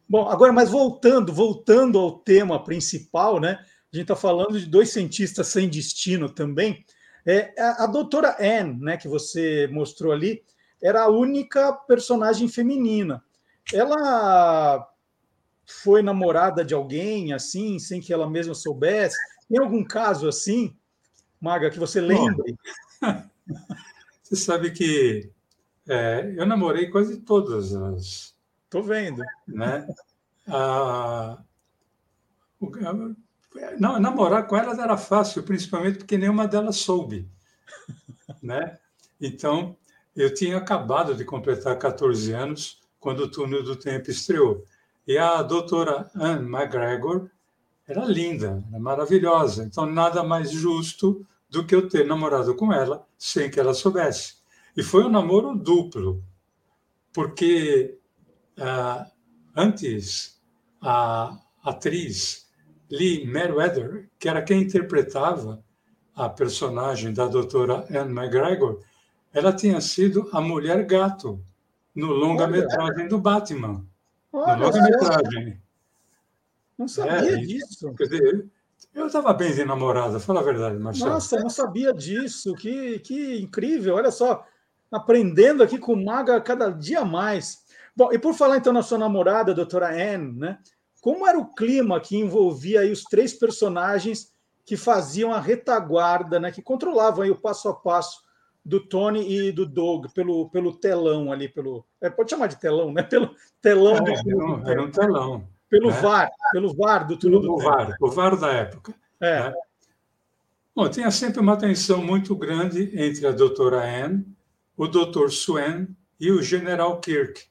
Bom, 0.07 0.29
agora, 0.29 0.51
mas 0.51 0.69
voltando, 0.69 1.33
voltando 1.33 1.97
ao 1.97 2.19
tema 2.19 2.63
principal, 2.63 3.39
né? 3.39 3.59
A 3.93 3.95
gente 3.95 4.03
está 4.03 4.15
falando 4.15 4.59
de 4.59 4.65
dois 4.65 4.89
cientistas 4.89 5.47
sem 5.47 5.67
destino 5.67 6.29
também. 6.29 6.85
É, 7.25 7.53
a, 7.61 7.83
a 7.83 7.87
doutora 7.87 8.37
Anne, 8.39 8.79
né, 8.79 8.97
que 8.97 9.07
você 9.07 9.67
mostrou 9.71 10.11
ali, 10.11 10.43
era 10.81 11.03
a 11.03 11.09
única 11.09 11.73
personagem 11.73 12.47
feminina. 12.47 13.23
Ela 13.73 14.87
foi 15.65 16.01
namorada 16.01 16.63
de 16.63 16.73
alguém 16.73 17.33
assim, 17.33 17.77
sem 17.79 18.01
que 18.01 18.11
ela 18.11 18.29
mesma 18.29 18.53
soubesse? 18.53 19.17
Tem 19.49 19.59
algum 19.59 19.83
caso 19.83 20.27
assim, 20.27 20.75
Maga, 21.41 21.71
que 21.71 21.79
você 21.79 21.99
lembre? 21.99 22.55
Bom, 23.01 23.23
você 24.21 24.35
sabe 24.35 24.69
que 24.69 25.31
é, 25.89 26.33
eu 26.37 26.45
namorei 26.45 26.89
quase 26.89 27.17
todas 27.21 27.73
as. 27.75 28.35
Estou 28.65 28.83
vendo. 28.83 29.23
Né? 29.47 29.87
Ah, 30.47 31.41
não, 33.79 33.99
namorar 33.99 34.47
com 34.47 34.55
elas 34.55 34.77
era 34.77 34.95
fácil, 34.95 35.43
principalmente 35.43 35.97
porque 35.97 36.17
nenhuma 36.17 36.47
delas 36.47 36.77
soube. 36.77 37.27
Né? 38.41 38.79
Então, 39.19 39.75
eu 40.15 40.33
tinha 40.33 40.57
acabado 40.57 41.13
de 41.13 41.25
completar 41.25 41.77
14 41.77 42.31
anos 42.31 42.79
quando 42.97 43.19
o 43.21 43.29
Túnel 43.29 43.61
do 43.61 43.75
Tempo 43.75 44.09
estreou. 44.09 44.63
E 45.05 45.17
a 45.17 45.43
doutora 45.43 46.09
Anne 46.15 46.47
McGregor 46.47 47.29
era 47.85 48.05
linda, 48.05 48.63
era 48.69 48.79
maravilhosa. 48.79 49.65
Então, 49.65 49.85
nada 49.85 50.23
mais 50.23 50.49
justo 50.49 51.27
do 51.51 51.65
que 51.65 51.75
eu 51.75 51.89
ter 51.89 52.05
namorado 52.05 52.55
com 52.55 52.71
ela 52.71 53.05
sem 53.17 53.51
que 53.51 53.59
ela 53.59 53.73
soubesse. 53.73 54.35
E 54.75 54.81
foi 54.81 55.03
um 55.03 55.09
namoro 55.09 55.53
duplo, 55.53 56.23
porque 57.13 57.99
uh, 58.57 59.05
antes 59.55 60.41
a 60.81 61.37
atriz 61.61 62.49
Lee 62.89 63.27
Meriwether, 63.27 64.09
que 64.17 64.29
era 64.29 64.41
quem 64.41 64.61
interpretava 64.61 65.63
a 66.15 66.29
personagem 66.29 67.13
da 67.13 67.27
doutora 67.27 67.85
Anne 67.89 68.17
McGregor, 68.17 68.81
ela 69.33 69.53
tinha 69.53 69.79
sido 69.81 70.29
a 70.31 70.39
mulher 70.39 70.85
gato 70.85 71.43
no 71.93 72.07
longa-metragem 72.07 73.09
do 73.09 73.19
Batman. 73.19 73.85
Olha, 74.31 74.55
no 74.55 74.65
longa-metragem. 74.65 75.61
Não 76.77 76.87
sabia 76.87 77.33
é, 77.33 77.37
disso. 77.37 77.93
Quer 77.93 78.03
dizer, 78.05 78.51
eu 78.93 79.07
estava 79.07 79.33
bem 79.33 79.53
de 79.53 79.63
namorada, 79.63 80.19
fala 80.19 80.41
a 80.41 80.43
verdade, 80.43 80.77
Marcelo. 80.77 81.11
Nossa, 81.11 81.39
não 81.39 81.49
sabia 81.49 81.93
disso. 81.93 82.53
Que, 82.55 82.99
que 82.99 83.39
incrível. 83.39 83.95
Olha 83.95 84.11
só, 84.11 84.45
aprendendo 84.91 85.63
aqui 85.63 85.77
com 85.77 85.93
o 85.93 86.05
Maga 86.05 86.41
cada 86.41 86.69
dia 86.69 87.05
mais. 87.05 87.59
Bom, 87.95 88.11
e 88.11 88.19
por 88.19 88.33
falar 88.33 88.57
então 88.57 88.73
na 88.73 88.83
sua 88.83 88.97
namorada, 88.97 89.53
doutora 89.53 89.89
Anne, 89.89 90.39
né? 90.39 90.59
Como 91.01 91.27
era 91.27 91.37
o 91.37 91.53
clima 91.53 91.99
que 91.99 92.17
envolvia 92.17 92.81
aí 92.81 92.91
os 92.91 93.03
três 93.03 93.33
personagens 93.33 94.31
que 94.65 94.77
faziam 94.77 95.33
a 95.33 95.39
retaguarda, 95.39 96.39
né, 96.39 96.51
que 96.51 96.61
controlavam 96.61 97.23
aí 97.23 97.31
o 97.31 97.41
passo 97.41 97.67
a 97.67 97.73
passo 97.73 98.21
do 98.63 98.79
Tony 98.79 99.27
e 99.27 99.51
do 99.51 99.65
Doug 99.65 100.05
pelo, 100.13 100.49
pelo 100.49 100.77
telão 100.77 101.31
ali, 101.31 101.49
pelo 101.49 101.83
é, 101.99 102.09
pode 102.09 102.29
chamar 102.29 102.47
de 102.47 102.59
telão, 102.59 102.93
né? 102.93 103.01
Pelo 103.09 103.35
telão 103.59 103.97
é, 103.97 104.01
do 104.01 104.69
era 104.69 104.83
um 104.83 104.91
telão. 104.91 105.47
Pelo 105.71 105.89
né? 105.89 106.01
VAR, 106.01 106.29
pelo 106.51 106.75
VAR 106.75 107.07
do 107.07 107.15
túnel 107.15 107.39
do 107.39 107.57
VAR, 107.57 107.95
o 108.01 108.11
VAR 108.11 108.37
da 108.37 108.51
época. 108.51 108.93
É. 109.21 109.49
Né? 109.49 109.53
Bom, 110.75 110.89
tinha 110.89 111.09
sempre 111.09 111.39
uma 111.39 111.55
tensão 111.55 112.03
muito 112.03 112.35
grande 112.35 112.91
entre 112.93 113.25
a 113.25 113.31
doutora 113.31 113.81
Anne, 113.81 114.25
o 114.75 114.85
doutor 114.85 115.31
Swen 115.31 115.87
e 116.19 116.29
o 116.29 116.43
general 116.43 116.99
Kirk, 116.99 117.45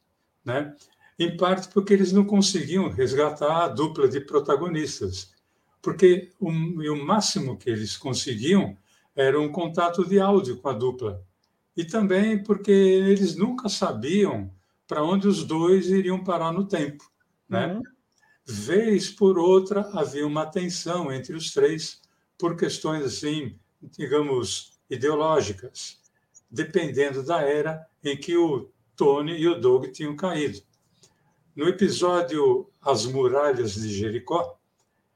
né? 0.44 0.74
em 1.18 1.34
parte 1.34 1.68
porque 1.68 1.94
eles 1.94 2.12
não 2.12 2.24
conseguiam 2.24 2.90
resgatar 2.90 3.64
a 3.64 3.68
dupla 3.68 4.06
de 4.06 4.20
protagonistas, 4.20 5.34
porque 5.80 6.30
o, 6.38 6.50
o 6.50 7.04
máximo 7.04 7.56
que 7.56 7.70
eles 7.70 7.96
conseguiam 7.96 8.76
era 9.16 9.40
um 9.40 9.50
contato 9.50 10.06
de 10.06 10.20
áudio 10.20 10.58
com 10.58 10.68
a 10.68 10.74
dupla, 10.74 11.22
e 11.74 11.84
também 11.86 12.42
porque 12.42 12.70
eles 12.70 13.34
nunca 13.34 13.68
sabiam 13.68 14.50
para 14.86 15.02
onde 15.02 15.26
os 15.26 15.42
dois 15.44 15.88
iriam 15.88 16.22
parar 16.22 16.52
no 16.52 16.66
tempo, 16.66 17.04
né? 17.48 17.74
Uhum. 17.74 17.82
Vez 18.50 19.10
por 19.10 19.38
outra 19.38 19.88
havia 19.92 20.26
uma 20.26 20.46
tensão 20.46 21.12
entre 21.12 21.34
os 21.34 21.52
três 21.52 22.00
por 22.38 22.56
questões 22.56 23.04
assim, 23.04 23.58
digamos, 23.82 24.78
ideológicas, 24.88 26.00
dependendo 26.50 27.22
da 27.22 27.42
era 27.42 27.86
em 28.02 28.16
que 28.16 28.36
o 28.36 28.70
Tony 28.96 29.38
e 29.38 29.46
o 29.46 29.58
Doug 29.58 29.86
tinham 29.86 30.16
caído. 30.16 30.60
No 31.54 31.68
episódio 31.68 32.70
As 32.80 33.06
Muralhas 33.06 33.74
de 33.74 33.88
Jericó, 33.88 34.58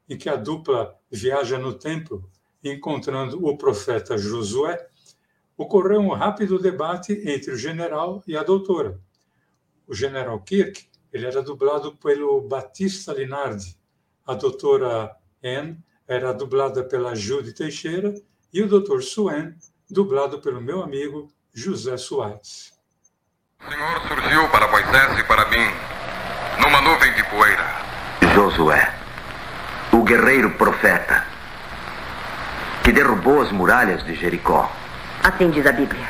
em 0.08 0.16
que 0.16 0.28
a 0.28 0.36
dupla 0.36 0.98
viaja 1.10 1.58
no 1.58 1.74
templo 1.74 2.30
encontrando 2.62 3.44
o 3.44 3.56
profeta 3.56 4.16
Josué, 4.16 4.86
ocorreu 5.56 6.00
um 6.00 6.12
rápido 6.12 6.58
debate 6.58 7.12
entre 7.26 7.52
o 7.52 7.56
general 7.56 8.22
e 8.26 8.36
a 8.36 8.42
doutora. 8.42 9.00
O 9.86 9.94
general 9.94 10.40
Kirk 10.40 10.88
ele 11.14 11.26
era 11.26 11.40
dublado 11.40 11.94
pelo 11.94 12.40
Batista 12.40 13.12
Linardi, 13.12 13.78
a 14.26 14.34
doutora 14.34 15.14
Anne 15.44 15.78
era 16.08 16.34
dublada 16.34 16.82
pela 16.82 17.14
Judy 17.14 17.52
Teixeira 17.52 18.12
e 18.52 18.60
o 18.60 18.68
doutor 18.68 19.00
Suen, 19.00 19.54
dublado 19.88 20.40
pelo 20.40 20.60
meu 20.60 20.82
amigo 20.82 21.32
José 21.52 21.96
Soares. 21.96 22.72
O 23.64 23.70
Senhor 23.70 24.00
surgiu 24.08 24.48
para 24.48 24.66
Moisés 24.66 25.18
e 25.20 25.22
para 25.22 25.48
mim 25.50 25.66
numa 26.60 26.80
nuvem 26.80 27.14
de 27.14 27.22
poeira. 27.30 27.84
Josué, 28.34 28.92
o 29.92 30.02
guerreiro 30.02 30.50
profeta, 30.54 31.24
que 32.82 32.90
derrubou 32.90 33.40
as 33.40 33.52
muralhas 33.52 34.04
de 34.04 34.16
Jericó. 34.16 34.68
Assim 35.22 35.48
diz 35.50 35.64
a 35.64 35.72
Bíblia. 35.72 36.08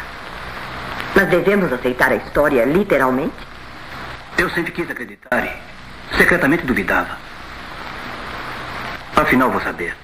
Mas 1.15 1.29
devemos 1.29 1.71
aceitar 1.71 2.11
a 2.11 2.17
história 2.17 2.65
literalmente? 2.65 3.54
Eu 4.37 4.51
sempre 4.51 4.73
quis 4.73 4.91
acreditar 4.91 5.31
e 5.33 6.17
secretamente 6.19 6.67
duvidava. 6.67 7.17
Afinal, 9.17 9.51
vou 9.51 9.61
saber. 9.61 9.97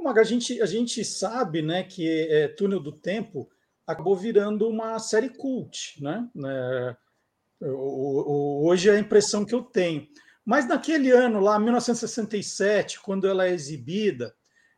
Maga, 0.00 0.22
a 0.22 0.24
gente, 0.24 0.60
a 0.60 0.66
gente 0.66 1.04
sabe 1.04 1.62
né, 1.62 1.82
que 1.82 2.08
é, 2.30 2.48
Túnel 2.48 2.80
do 2.80 2.92
Tempo 2.92 3.48
acabou 3.86 4.16
virando 4.16 4.68
uma 4.68 4.98
série 4.98 5.28
cult, 5.28 6.02
né? 6.02 6.26
É, 6.46 6.96
hoje 7.62 8.88
é 8.88 8.92
a 8.92 8.98
impressão 8.98 9.44
que 9.44 9.54
eu 9.54 9.62
tenho. 9.62 10.06
Mas 10.44 10.66
naquele 10.66 11.10
ano 11.10 11.40
lá, 11.40 11.58
1967, 11.58 13.00
quando 13.00 13.26
ela 13.26 13.46
é 13.46 13.52
exibida, 13.52 14.34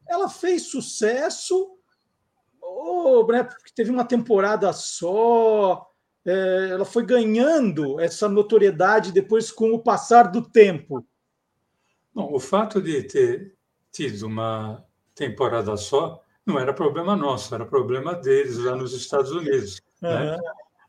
ela 0.09 0.29
fez 0.29 0.69
sucesso, 0.69 1.77
ou, 2.61 3.27
né, 3.29 3.43
porque 3.43 3.73
teve 3.75 3.91
uma 3.91 4.05
temporada 4.05 4.73
só, 4.73 5.89
é, 6.27 6.71
ela 6.73 6.85
foi 6.85 7.07
ganhando 7.07 8.01
essa 8.01 8.29
notoriedade 8.29 9.13
depois 9.13 9.53
com 9.53 9.73
o 9.73 9.79
passar 9.79 10.25
do 10.25 10.43
tempo. 10.43 11.07
Bom, 12.13 12.35
o 12.35 12.41
fato 12.41 12.83
de 12.83 13.03
ter 13.05 13.55
tido 13.93 14.27
uma 14.27 14.85
temporada 15.15 15.77
só 15.77 16.21
não 16.45 16.59
era 16.59 16.73
problema 16.73 17.15
nosso, 17.15 17.55
era 17.55 17.65
problema 17.65 18.15
deles 18.15 18.59
lá 18.59 18.75
nos 18.75 18.93
Estados 18.93 19.31
Unidos. 19.31 19.81
Uhum. 20.03 20.09
Né? 20.09 20.39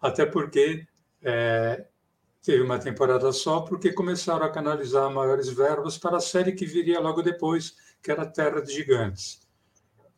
Até 0.02 0.26
porque 0.26 0.88
é, 1.22 1.86
teve 2.42 2.64
uma 2.64 2.80
temporada 2.80 3.32
só, 3.32 3.62
porque 3.62 3.92
começaram 3.92 4.46
a 4.46 4.52
canalizar 4.52 5.12
maiores 5.12 5.50
verbas 5.50 5.98
para 5.98 6.18
a 6.18 6.22
série 6.22 6.54
que 6.54 6.66
viria 6.66 7.00
logo 7.00 7.22
depois, 7.22 7.76
que 8.02 8.12
era 8.12 8.26
Terra 8.26 8.62
de 8.62 8.74
Gigantes. 8.74 9.42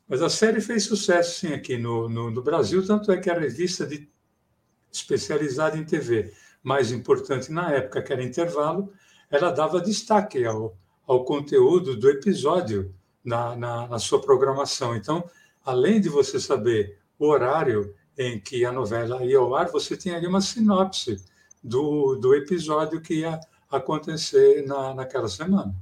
Mas 0.08 0.22
a 0.22 0.30
série 0.30 0.62
fez 0.62 0.84
sucesso, 0.84 1.40
sim, 1.40 1.54
aqui 1.54 1.78
no, 1.78 2.08
no, 2.08 2.32
no 2.32 2.42
Brasil, 2.42 2.86
tanto 2.86 3.12
é 3.12 3.18
que 3.18 3.30
a 3.30 3.38
revista 3.38 3.86
de, 3.86 4.10
especializada 4.92 5.78
em 5.78 5.86
TV 5.86 6.34
mais 6.64 6.92
importante 6.92 7.52
na 7.52 7.72
época, 7.72 8.02
que 8.02 8.12
era 8.12 8.24
Intervalo, 8.24 8.92
ela 9.30 9.52
dava 9.52 9.82
destaque 9.82 10.46
ao, 10.46 10.78
ao 11.08 11.24
conteúdo 11.24 11.96
do 11.96 12.10
episódio 12.10 12.94
na, 13.24 13.56
na, 13.56 13.88
na 13.88 14.00
sua 14.00 14.22
programação. 14.22 14.96
Então, 14.96 15.24
além 15.64 16.02
de 16.02 16.10
você 16.10 16.40
saber 16.40 16.98
o 17.18 17.28
horário 17.28 17.94
em 18.18 18.40
que 18.40 18.66
a 18.66 18.72
novela 18.72 19.24
ia 19.24 19.38
ao 19.38 19.56
ar, 19.56 19.70
você 19.70 19.96
tinha 19.96 20.18
ali 20.18 20.28
uma 20.28 20.42
sinopse 20.42 21.24
do, 21.64 22.16
do 22.16 22.34
episódio 22.36 23.02
que 23.02 23.22
ia 23.22 23.40
acontecer 23.70 24.66
na, 24.66 24.94
naquela 24.94 25.28
semana. 25.28 25.74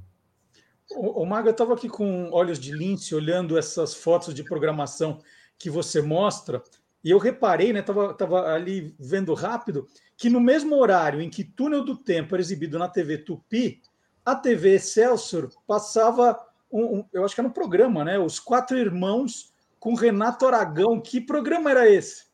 O, 0.90 1.22
o 1.22 1.26
Maga 1.26 1.50
estava 1.50 1.74
aqui 1.74 1.88
com 1.88 2.30
olhos 2.32 2.58
de 2.58 2.72
lince 2.72 3.14
olhando 3.14 3.58
essas 3.58 3.94
fotos 3.94 4.34
de 4.34 4.44
programação 4.44 5.18
que 5.58 5.68
você 5.68 6.00
mostra, 6.00 6.62
e 7.04 7.10
eu 7.10 7.18
reparei, 7.18 7.72
né? 7.72 7.80
Estava 7.80 8.14
tava 8.14 8.52
ali 8.52 8.94
vendo 8.98 9.34
rápido, 9.34 9.86
que 10.16 10.28
no 10.28 10.40
mesmo 10.40 10.76
horário 10.76 11.20
em 11.20 11.30
que 11.30 11.44
Túnel 11.44 11.84
do 11.84 11.96
Tempo 11.96 12.34
era 12.34 12.42
exibido 12.42 12.78
na 12.78 12.88
TV 12.88 13.18
Tupi, 13.18 13.80
a 14.24 14.34
TV 14.34 14.74
Excelsior 14.74 15.48
passava 15.66 16.38
um, 16.70 16.98
um, 16.98 17.04
eu 17.12 17.24
acho 17.24 17.34
que 17.34 17.40
era 17.40 17.48
um 17.48 17.52
programa, 17.52 18.04
né? 18.04 18.18
Os 18.18 18.38
Quatro 18.38 18.76
Irmãos 18.76 19.52
com 19.78 19.94
Renato 19.94 20.46
Aragão. 20.46 21.00
Que 21.00 21.20
programa 21.20 21.70
era 21.70 21.88
esse? 21.88 22.26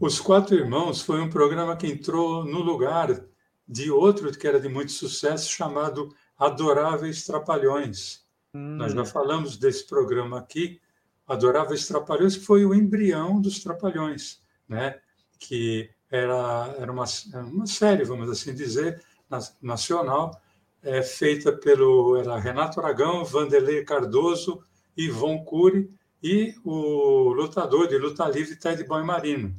Os 0.00 0.20
Quatro 0.20 0.54
Irmãos 0.54 1.02
foi 1.02 1.20
um 1.20 1.30
programa 1.30 1.76
que 1.76 1.86
entrou 1.86 2.44
no 2.44 2.60
lugar 2.60 3.24
de 3.68 3.90
outro 3.90 4.30
que 4.36 4.46
era 4.46 4.60
de 4.60 4.68
muito 4.68 4.92
sucesso, 4.92 5.50
chamado 5.50 6.14
Adoráveis 6.38 7.24
Trapalhões. 7.24 8.24
Hum. 8.54 8.76
Nós 8.76 8.92
já 8.92 9.04
falamos 9.04 9.56
desse 9.56 9.86
programa 9.86 10.38
aqui. 10.38 10.80
Adoráveis 11.32 11.86
Trapalhões 11.86 12.36
foi 12.36 12.64
o 12.64 12.74
embrião 12.74 13.40
dos 13.40 13.62
Trapalhões, 13.62 14.40
né? 14.68 15.00
que 15.38 15.90
era, 16.10 16.74
era 16.78 16.92
uma, 16.92 17.04
uma 17.34 17.66
série, 17.66 18.04
vamos 18.04 18.28
assim 18.28 18.54
dizer, 18.54 19.02
nacional, 19.60 20.40
é, 20.82 21.02
feita 21.02 21.50
pelo 21.52 22.16
era 22.16 22.38
Renato 22.38 22.80
Aragão, 22.80 23.24
Vanderlei 23.24 23.82
Cardoso, 23.84 24.62
Ivon 24.96 25.42
Cury 25.44 25.90
e 26.22 26.54
o 26.64 27.32
lutador 27.32 27.88
de 27.88 27.96
luta 27.96 28.28
livre 28.28 28.56
Ted 28.56 28.84
Boy 28.84 29.02
Marino. 29.02 29.56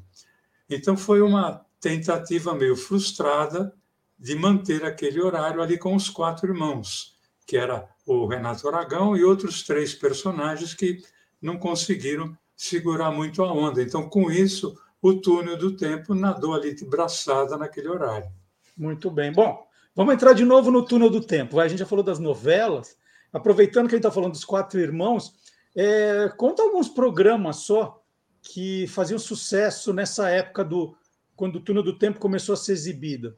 Então 0.70 0.96
foi 0.96 1.22
uma 1.22 1.66
tentativa 1.80 2.54
meio 2.54 2.76
frustrada 2.76 3.74
de 4.18 4.36
manter 4.36 4.86
aquele 4.86 5.20
horário 5.20 5.62
ali 5.62 5.78
com 5.78 5.96
os 5.96 6.10
quatro 6.10 6.48
irmãos, 6.48 7.18
que 7.48 7.58
era 7.58 7.90
o 8.06 8.28
Renato 8.28 8.68
Aragão 8.68 9.18
e 9.18 9.24
outros 9.24 9.64
três 9.64 9.94
personagens 9.94 10.74
que 10.74 11.02
não 11.44 11.58
conseguiram 11.58 12.36
segurar 12.56 13.12
muito 13.12 13.44
a 13.44 13.52
onda. 13.52 13.84
Então, 13.84 14.10
com 14.10 14.32
isso, 14.32 14.76
o 15.02 15.14
túnel 15.14 15.58
do 15.58 15.76
tempo 15.76 16.16
nadou 16.16 16.56
ali 16.56 16.74
de 16.74 16.86
braçada 16.86 17.58
naquele 17.58 17.90
horário. 17.90 18.32
Muito 18.76 19.12
bem. 19.12 19.32
Bom, 19.32 19.68
Vamos 19.96 20.16
entrar 20.16 20.34
de 20.34 20.44
novo 20.44 20.72
no 20.72 20.84
túnel 20.84 21.10
do 21.10 21.22
tempo. 21.22 21.60
A 21.60 21.68
gente 21.68 21.80
já 21.80 21.86
falou 21.86 22.04
das 22.04 22.18
novelas. 22.18 22.98
Aproveitando 23.32 23.88
que 23.88 23.94
a 23.94 23.98
gente 23.98 24.06
está 24.06 24.12
falando 24.12 24.32
dos 24.32 24.46
quatro 24.46 24.80
irmãos, 24.80 25.34
é, 25.76 26.30
conta 26.36 26.64
alguns 26.64 26.90
programas 26.90 27.58
só 27.58 28.02
que 28.42 28.88
faziam 28.88 29.20
sucesso 29.20 29.94
nessa 29.94 30.30
época 30.30 30.64
do 30.64 30.96
quando 31.36 31.58
o 31.58 31.62
túnel 31.62 31.84
do 31.84 31.98
tempo 31.98 32.20
começou 32.20 32.54
a 32.54 32.58
ser 32.58 32.74
exibido. 32.74 33.36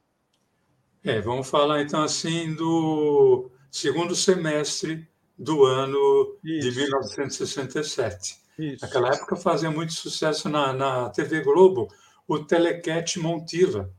É, 1.04 1.22
vamos 1.22 1.50
falar 1.50 1.82
então 1.82 2.02
assim 2.02 2.54
do 2.56 3.52
segundo 3.70 4.15
semestre 4.15 5.08
do 5.38 5.65
ano 5.65 6.38
Isso. 6.43 6.69
de 6.71 6.78
1967. 6.78 8.38
Isso. 8.58 8.86
Naquela 8.86 9.10
época 9.10 9.36
fazia 9.36 9.69
muito 9.69 9.93
sucesso 9.93 10.48
na, 10.50 10.74
na 10.74 11.10
TV 11.10 11.41
Globo 11.41 11.88
o 12.28 12.39
Telecat 12.39 13.19
Montila, 13.19 13.91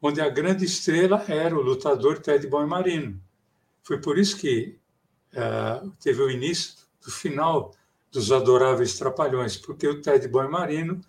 onde 0.00 0.20
a 0.20 0.28
grande 0.28 0.64
estrela 0.64 1.24
era 1.28 1.54
o 1.54 1.60
lutador 1.60 2.20
Ted 2.20 2.46
Boy 2.46 2.66
Marino. 2.66 3.20
Foi 3.82 4.00
por 4.00 4.18
isso 4.18 4.36
que 4.36 4.78
uh, 5.34 5.90
teve 6.00 6.22
o 6.22 6.30
início 6.30 6.74
do 7.04 7.10
final 7.10 7.74
dos 8.10 8.32
Adoráveis 8.32 8.98
Trapalhões, 8.98 9.56
porque 9.56 9.86
o 9.86 10.00
Ted 10.00 10.26
Boy 10.28 10.48
Marino 10.48 11.00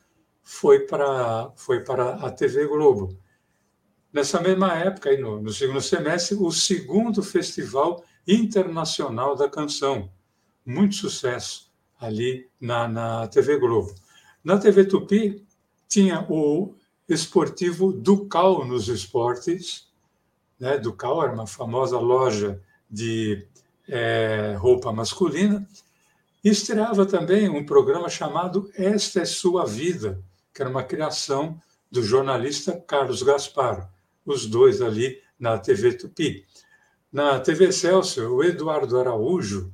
foi 0.43 0.81
para 0.81 1.51
foi 1.55 1.83
para 1.83 2.15
a 2.15 2.31
TV 2.31 2.65
Globo. 2.67 3.17
Nessa 4.11 4.41
mesma 4.41 4.73
época, 4.73 5.09
aí 5.09 5.17
no, 5.17 5.41
no 5.41 5.51
segundo 5.51 5.81
semestre, 5.81 6.35
o 6.35 6.51
segundo 6.51 7.21
Festival 7.21 8.03
Internacional 8.27 9.35
da 9.35 9.49
Canção, 9.49 10.11
muito 10.65 10.95
sucesso 10.95 11.71
ali 11.99 12.49
na, 12.59 12.87
na 12.87 13.27
TV 13.27 13.57
Globo. 13.57 13.95
Na 14.43 14.57
TV 14.57 14.85
Tupi 14.85 15.45
tinha 15.87 16.25
o 16.29 16.75
esportivo 17.07 17.91
Ducal 17.93 18.65
nos 18.65 18.87
esportes. 18.89 19.87
Né? 20.59 20.77
Ducal 20.77 21.23
era 21.23 21.33
uma 21.33 21.47
famosa 21.47 21.97
loja 21.99 22.61
de 22.89 23.47
é, 23.87 24.55
roupa 24.59 24.91
masculina. 24.91 25.67
E 26.43 26.49
estreava 26.49 27.05
também 27.05 27.49
um 27.49 27.65
programa 27.65 28.09
chamado 28.09 28.69
Esta 28.75 29.21
é 29.21 29.25
Sua 29.25 29.65
Vida, 29.65 30.21
que 30.53 30.61
era 30.61 30.69
uma 30.69 30.83
criação 30.83 31.59
do 31.89 32.03
jornalista 32.03 32.79
Carlos 32.87 33.23
Gaspar, 33.23 33.89
os 34.25 34.45
dois 34.45 34.81
ali 34.81 35.21
na 35.39 35.57
TV 35.57 35.93
Tupi. 35.93 36.45
Na 37.11 37.39
TV 37.39 37.71
Celso, 37.71 38.21
o 38.27 38.43
Eduardo 38.43 38.99
Araújo, 38.99 39.71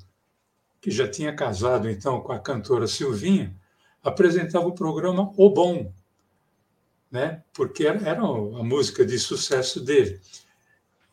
que 0.80 0.92
já 0.92 1.08
tinha 1.08 1.36
casado 1.36 1.90
então 1.90 2.22
com 2.22 2.32
a 2.32 2.40
cantora 2.40 2.88
Silvinha, 2.88 3.56
apresentava 4.04 4.68
o 4.68 4.76
programa 4.76 5.32
O 5.38 5.50
Bom, 5.50 5.94
né? 7.10 7.44
porque 7.54 7.86
era, 7.86 8.00
era 8.08 8.22
a 8.22 8.64
música 8.64 9.06
de 9.06 9.18
sucesso 9.18 9.80
dele. 9.80 10.20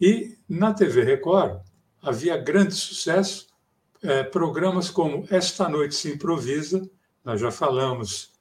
E 0.01 0.37
na 0.49 0.75
TV 0.75 1.05
Record 1.05 1.61
havia 2.03 2.37
grande 2.37 2.75
sucesso, 2.75 3.47
é, 4.03 4.23
programas 4.23 4.91
como 4.91 5.27
Esta 5.31 5.69
Noite 5.69 5.95
se 5.95 6.13
Improvisa, 6.13 6.89
nós 7.25 7.41
já 7.41 7.51
falamos 7.51 8.33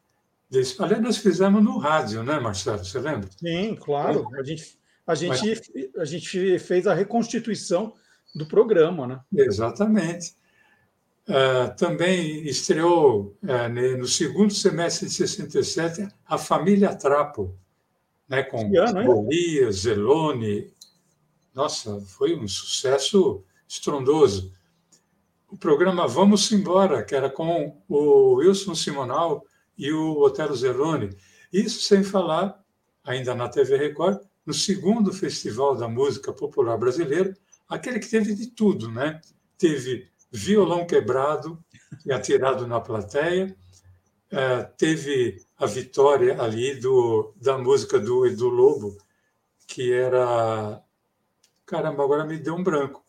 desse. 0.50 0.82
Aliás, 0.82 1.04
nós 1.04 1.18
fizemos 1.18 1.62
no 1.62 1.78
rádio, 1.78 2.24
né, 2.24 2.40
Marcelo? 2.40 2.84
Você 2.84 2.98
lembra? 3.00 3.30
Sim, 3.38 3.76
claro. 3.76 4.28
A 4.36 4.44
gente, 4.44 4.79
a 5.10 5.16
gente, 5.16 5.92
a 5.98 6.06
gente 6.06 6.60
fez 6.60 6.86
a 6.86 6.94
reconstituição 6.94 7.94
do 8.36 8.46
programa, 8.46 9.08
né? 9.08 9.20
Exatamente. 9.34 10.36
Uh, 11.28 11.76
também 11.76 12.48
estreou 12.48 13.36
uh, 13.42 13.98
no 13.98 14.06
segundo 14.06 14.54
semestre 14.54 15.08
de 15.08 15.14
67 15.14 16.08
a 16.28 16.38
Família 16.38 16.96
Trapo, 16.96 17.56
né, 18.28 18.44
com 18.44 18.70
Golias, 18.70 19.78
Zelone. 19.78 20.72
Nossa, 21.56 22.00
foi 22.02 22.36
um 22.36 22.48
sucesso 22.48 23.44
estrondoso. 23.68 24.54
O 25.50 25.58
programa 25.58 26.08
Vamos 26.08 26.52
Embora, 26.52 27.04
que 27.04 27.16
era 27.16 27.32
com 27.32 27.82
o 27.88 28.36
Wilson 28.36 28.76
Simonal 28.76 29.44
e 29.76 29.92
o 29.92 30.20
Otero 30.20 30.56
Zelone. 30.56 31.16
Isso 31.52 31.82
sem 31.82 32.04
falar, 32.04 32.64
ainda 33.04 33.34
na 33.34 33.50
TV 33.50 33.76
Record, 33.76 34.20
no 34.50 34.54
segundo 34.54 35.14
Festival 35.14 35.76
da 35.76 35.88
Música 35.88 36.34
Popular 36.34 36.76
Brasileira, 36.76 37.38
aquele 37.70 38.00
que 38.00 38.10
teve 38.10 38.34
de 38.34 38.48
tudo, 38.48 38.92
né? 38.92 39.22
Teve 39.60 40.10
violão 40.32 40.88
quebrado 40.88 41.64
e 42.04 42.12
atirado 42.12 42.66
na 42.66 42.82
plateia, 42.82 43.56
é, 44.32 44.64
teve 44.76 45.40
a 45.56 45.68
vitória 45.68 46.42
ali 46.42 46.74
do, 46.80 47.32
da 47.40 47.60
música 47.60 48.00
do 48.00 48.26
Edu 48.26 48.50
Lobo, 48.50 48.98
que 49.68 49.94
era. 49.94 50.82
Caramba, 51.64 52.04
agora 52.04 52.26
me 52.26 52.40
deu 52.40 52.56
um 52.56 52.64
branco. 52.64 53.06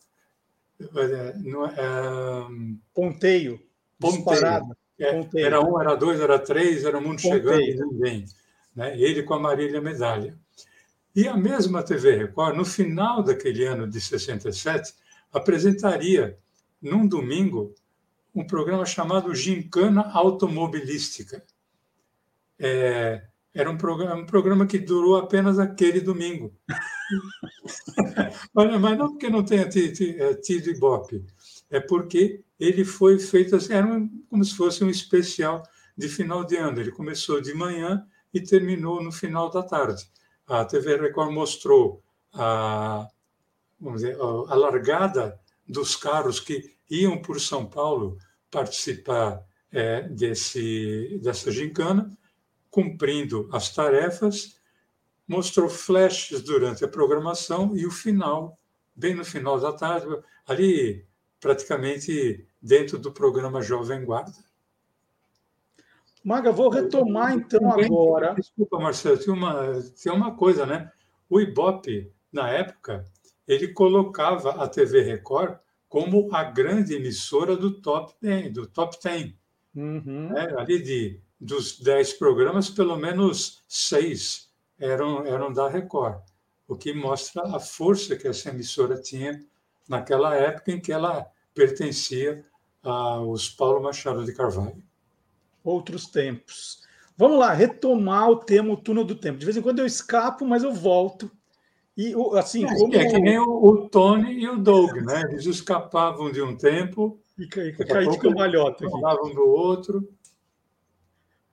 É, 0.79 1.03
é... 1.03 2.47
Ponteio. 2.93 3.59
Ponteio. 3.99 4.75
É, 4.99 5.11
Ponteio. 5.11 5.45
Era 5.47 5.59
um, 5.59 5.81
era 5.81 5.95
dois, 5.95 6.21
era 6.21 6.37
três, 6.37 6.85
era 6.85 6.99
o 6.99 7.01
mundo 7.01 7.19
Ponteio. 7.19 7.33
chegando 7.33 7.61
e 7.61 7.75
ninguém. 7.75 8.25
Né? 8.75 8.95
Ele 8.95 9.23
com 9.23 9.33
a 9.33 9.39
Marília 9.39 9.81
Medalha. 9.81 10.39
E 11.13 11.27
a 11.27 11.35
mesma 11.35 11.83
TV 11.83 12.15
Record, 12.15 12.55
no 12.55 12.63
final 12.63 13.21
daquele 13.21 13.65
ano 13.65 13.87
de 13.87 13.99
67, 13.99 14.93
apresentaria, 15.31 16.37
num 16.81 17.05
domingo, 17.05 17.75
um 18.33 18.45
programa 18.45 18.85
chamado 18.85 19.35
Gincana 19.35 20.09
Automobilística. 20.13 21.43
É, 22.57 23.23
era 23.53 23.69
um 23.69 23.77
programa, 23.77 24.21
um 24.21 24.25
programa 24.25 24.65
que 24.65 24.79
durou 24.79 25.17
apenas 25.17 25.59
aquele 25.59 25.99
domingo. 25.99 26.55
Mas 28.53 28.97
não 28.97 29.11
porque 29.11 29.29
não 29.29 29.43
tenha 29.43 29.63
é, 29.63 30.33
tido 30.35 30.69
Ibope, 30.69 31.25
é 31.69 31.81
porque 31.81 32.41
ele 32.57 32.85
foi 32.85 33.19
feito 33.19 33.55
assim, 33.57 33.73
era 33.73 33.85
um, 33.85 34.07
como 34.29 34.45
se 34.45 34.55
fosse 34.55 34.81
um 34.81 34.89
especial 34.89 35.61
de 35.97 36.07
final 36.07 36.45
de 36.45 36.55
ano. 36.55 36.79
Ele 36.79 36.91
começou 36.91 37.41
de 37.41 37.53
manhã 37.53 38.05
e 38.33 38.39
terminou 38.39 39.03
no 39.03 39.11
final 39.11 39.49
da 39.49 39.61
tarde 39.61 40.09
a 40.51 40.65
TV 40.65 40.97
Record 40.97 41.31
mostrou 41.31 42.03
a, 42.33 43.07
vamos 43.79 44.01
dizer, 44.01 44.19
a 44.19 44.53
largada 44.53 45.39
dos 45.65 45.95
carros 45.95 46.41
que 46.41 46.75
iam 46.89 47.21
por 47.21 47.39
São 47.39 47.65
Paulo 47.65 48.17
participar 48.51 49.41
é, 49.71 50.01
desse, 50.09 51.17
dessa 51.23 51.49
gincana, 51.49 52.11
cumprindo 52.69 53.49
as 53.53 53.73
tarefas, 53.73 54.59
mostrou 55.25 55.69
flashes 55.69 56.41
durante 56.41 56.83
a 56.83 56.89
programação 56.89 57.73
e 57.73 57.85
o 57.85 57.91
final, 57.91 58.59
bem 58.93 59.15
no 59.15 59.23
final 59.23 59.57
da 59.57 59.71
tarde, 59.71 60.07
ali 60.45 61.07
praticamente 61.39 62.45
dentro 62.61 62.99
do 62.99 63.13
programa 63.13 63.61
Jovem 63.61 64.03
Guarda. 64.03 64.50
Maga, 66.23 66.51
vou 66.51 66.69
retomar 66.69 67.33
então 67.33 67.71
agora. 67.71 68.35
Desculpa, 68.35 68.79
Marcelo, 68.79 69.17
tem 69.17 69.33
uma, 69.33 69.81
tem 70.01 70.11
uma 70.11 70.35
coisa, 70.35 70.65
né? 70.65 70.91
O 71.29 71.39
Ibope, 71.39 72.11
na 72.31 72.49
época, 72.49 73.05
ele 73.47 73.69
colocava 73.69 74.63
a 74.63 74.67
TV 74.67 75.01
Record 75.01 75.57
como 75.89 76.33
a 76.33 76.43
grande 76.43 76.95
emissora 76.95 77.57
do 77.57 77.81
top 77.81 78.13
10, 78.21 78.53
do 78.53 78.67
top 78.67 78.97
10. 79.03 79.33
Uhum. 79.75 80.29
Né? 80.29 80.53
Ali 80.57 80.81
de, 80.81 81.19
dos 81.39 81.79
10 81.79 82.13
programas, 82.13 82.69
pelo 82.69 82.95
menos 82.95 83.63
seis 83.67 84.49
eram, 84.79 85.25
eram 85.25 85.51
da 85.51 85.67
Record, 85.67 86.21
o 86.67 86.75
que 86.75 86.93
mostra 86.93 87.43
a 87.55 87.59
força 87.59 88.15
que 88.15 88.27
essa 88.27 88.49
emissora 88.49 89.01
tinha 89.01 89.43
naquela 89.89 90.35
época 90.35 90.71
em 90.71 90.79
que 90.79 90.91
ela 90.91 91.25
pertencia 91.53 92.45
aos 92.83 93.49
Paulo 93.49 93.81
Machado 93.81 94.23
de 94.23 94.33
Carvalho 94.33 94.90
outros 95.63 96.07
tempos. 96.07 96.81
Vamos 97.17 97.37
lá, 97.37 97.53
retomar 97.53 98.29
o 98.29 98.37
tema 98.37 98.73
o 98.73 98.77
túnel 98.77 99.03
do 99.03 99.15
tempo. 99.15 99.37
De 99.37 99.45
vez 99.45 99.55
em 99.55 99.61
quando 99.61 99.79
eu 99.79 99.85
escapo, 99.85 100.45
mas 100.45 100.63
eu 100.63 100.73
volto. 100.73 101.29
E 101.95 102.13
assim, 102.37 102.65
é, 102.65 102.75
como... 102.75 102.95
é 102.95 103.05
que 103.05 103.19
nem 103.19 103.37
o, 103.37 103.63
o, 103.63 103.89
Tony 103.89 104.41
e 104.41 104.49
o 104.49 104.57
Doug, 104.57 104.95
né? 105.03 105.23
Eles 105.29 105.45
escapavam 105.45 106.31
de 106.31 106.41
um 106.41 106.55
tempo 106.55 107.19
e, 107.37 107.43
e 107.43 107.85
caíram 107.85 108.11
de 108.11 108.17
cambalhota. 108.17 108.89
Falavam 108.89 109.33
do 109.33 109.45
outro. 109.45 110.07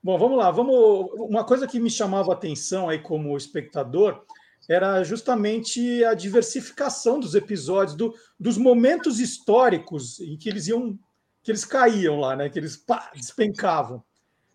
Bom, 0.01 0.17
vamos 0.17 0.37
lá. 0.37 0.49
Vamos. 0.49 1.09
Uma 1.15 1.43
coisa 1.43 1.67
que 1.67 1.79
me 1.79 1.89
chamava 1.89 2.31
a 2.31 2.35
atenção 2.35 2.89
aí 2.89 2.99
como 2.99 3.37
espectador 3.37 4.23
era 4.67 5.03
justamente 5.03 6.03
a 6.03 6.13
diversificação 6.13 7.19
dos 7.19 7.35
episódios, 7.35 7.97
do, 7.97 8.13
dos 8.39 8.57
momentos 8.57 9.19
históricos 9.19 10.19
em 10.19 10.37
que 10.37 10.47
eles 10.47 10.67
iam 10.67 10.97
que 11.49 11.51
eles 11.51 11.65
caíam 11.65 12.19
lá, 12.19 12.35
né? 12.35 12.47
Que 12.47 12.59
eles 12.59 12.77
pá, 12.77 13.09
despencavam. 13.15 14.03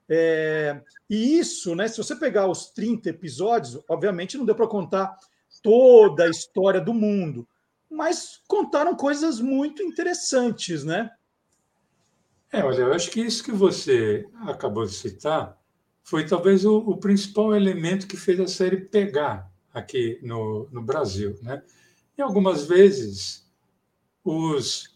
É, 0.09 0.81
e 1.11 1.39
isso, 1.39 1.75
né? 1.75 1.89
Se 1.89 1.97
você 1.99 2.15
pegar 2.15 2.47
os 2.47 2.71
30 2.71 3.09
episódios, 3.09 3.83
obviamente 3.89 4.39
não 4.39 4.45
deu 4.45 4.55
para 4.55 4.69
contar 4.69 5.19
toda 5.61 6.25
a 6.25 6.31
história 6.31 6.81
do 6.81 6.95
mundo, 6.95 7.49
mas 7.91 8.41
contaram 8.47 8.95
coisas 8.95 9.41
muito 9.41 9.83
interessantes, 9.83 10.85
né? 10.85 11.11
É, 12.53 12.63
olha, 12.63 12.83
eu 12.83 12.93
acho 12.93 13.11
que 13.11 13.21
isso 13.21 13.43
que 13.43 13.51
você 13.51 14.25
acabou 14.43 14.85
de 14.85 14.93
citar 14.93 15.59
foi 16.05 16.25
talvez 16.25 16.65
o, 16.65 16.77
o 16.77 16.97
principal 16.99 17.57
elemento 17.57 18.07
que 18.07 18.17
fez 18.17 18.39
a 18.39 18.47
série 18.47 18.77
pegar 18.77 19.51
aqui 19.73 20.21
no, 20.23 20.69
no 20.71 20.81
Brasil, 20.81 21.37
né? 21.43 21.61
E 22.17 22.23
algumas 22.23 22.67
vezes 22.67 23.51
os 24.23 24.94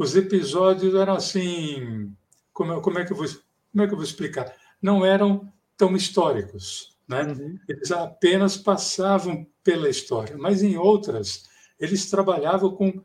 os 0.00 0.16
episódios 0.16 0.94
eram 0.94 1.12
assim, 1.12 2.10
como, 2.54 2.80
como, 2.80 2.98
é 2.98 3.04
que 3.04 3.12
eu 3.12 3.16
vou, 3.18 3.26
como 3.70 3.84
é 3.84 3.86
que 3.86 3.92
eu 3.92 3.98
vou 3.98 4.04
explicar? 4.04 4.50
Não 4.80 5.04
eram 5.04 5.52
tão 5.76 5.94
históricos, 5.94 6.96
né? 7.06 7.24
Uhum. 7.24 7.58
Eles 7.68 7.92
apenas 7.92 8.56
passavam 8.56 9.46
pela 9.62 9.90
história, 9.90 10.38
mas 10.38 10.62
em 10.62 10.78
outras 10.78 11.50
eles 11.78 12.08
trabalhavam 12.08 12.74
com 12.74 13.04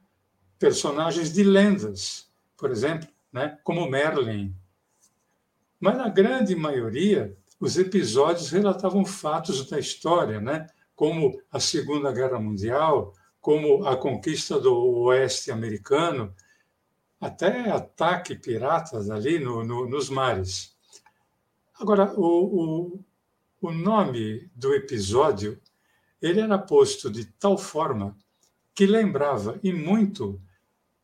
personagens 0.58 1.34
de 1.34 1.43
lendas, 1.43 2.31
por 2.55 2.71
exemplo, 2.71 3.10
né? 3.29 3.60
Como 3.62 3.89
Merlin. 3.89 4.55
Mas 5.77 5.97
na 5.97 6.08
grande 6.08 6.55
maioria 6.55 7.36
os 7.60 7.77
episódios 7.77 8.51
relatavam 8.51 9.03
fatos 9.03 9.69
da 9.69 9.77
história, 9.77 10.39
né? 10.39 10.65
Como 10.95 11.38
a 11.51 11.60
Segunda 11.60 12.10
Guerra 12.13 12.39
Mundial, 12.39 13.13
como 13.41 13.86
a 13.86 13.97
conquista 13.97 14.58
do 14.58 14.73
Oeste 15.03 15.51
americano, 15.51 16.34
até 17.19 17.69
ataque 17.71 18.36
piratas 18.36 19.10
ali 19.10 19.39
no, 19.39 19.63
no, 19.63 19.88
nos 19.88 20.10
mares. 20.10 20.75
Agora, 21.80 22.13
o, 22.17 22.23
o, 22.91 23.06
o 23.62 23.71
nome 23.71 24.49
do 24.56 24.73
episódio 24.73 25.60
ele 26.21 26.39
era 26.39 26.58
posto 26.58 27.10
de 27.10 27.25
tal 27.25 27.58
forma 27.58 28.17
que 28.73 28.86
lembrava 28.86 29.60
e 29.63 29.71
muito 29.71 30.41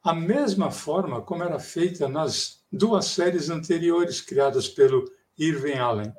a 0.04 0.14
mesma 0.14 0.72
forma 0.72 1.22
como 1.22 1.44
era 1.44 1.60
feita 1.60 2.08
nas 2.08 2.64
duas 2.72 3.06
séries 3.06 3.50
anteriores 3.50 4.20
criadas 4.20 4.68
pelo 4.68 5.06
Irving 5.38 5.78
Allen, 5.78 6.14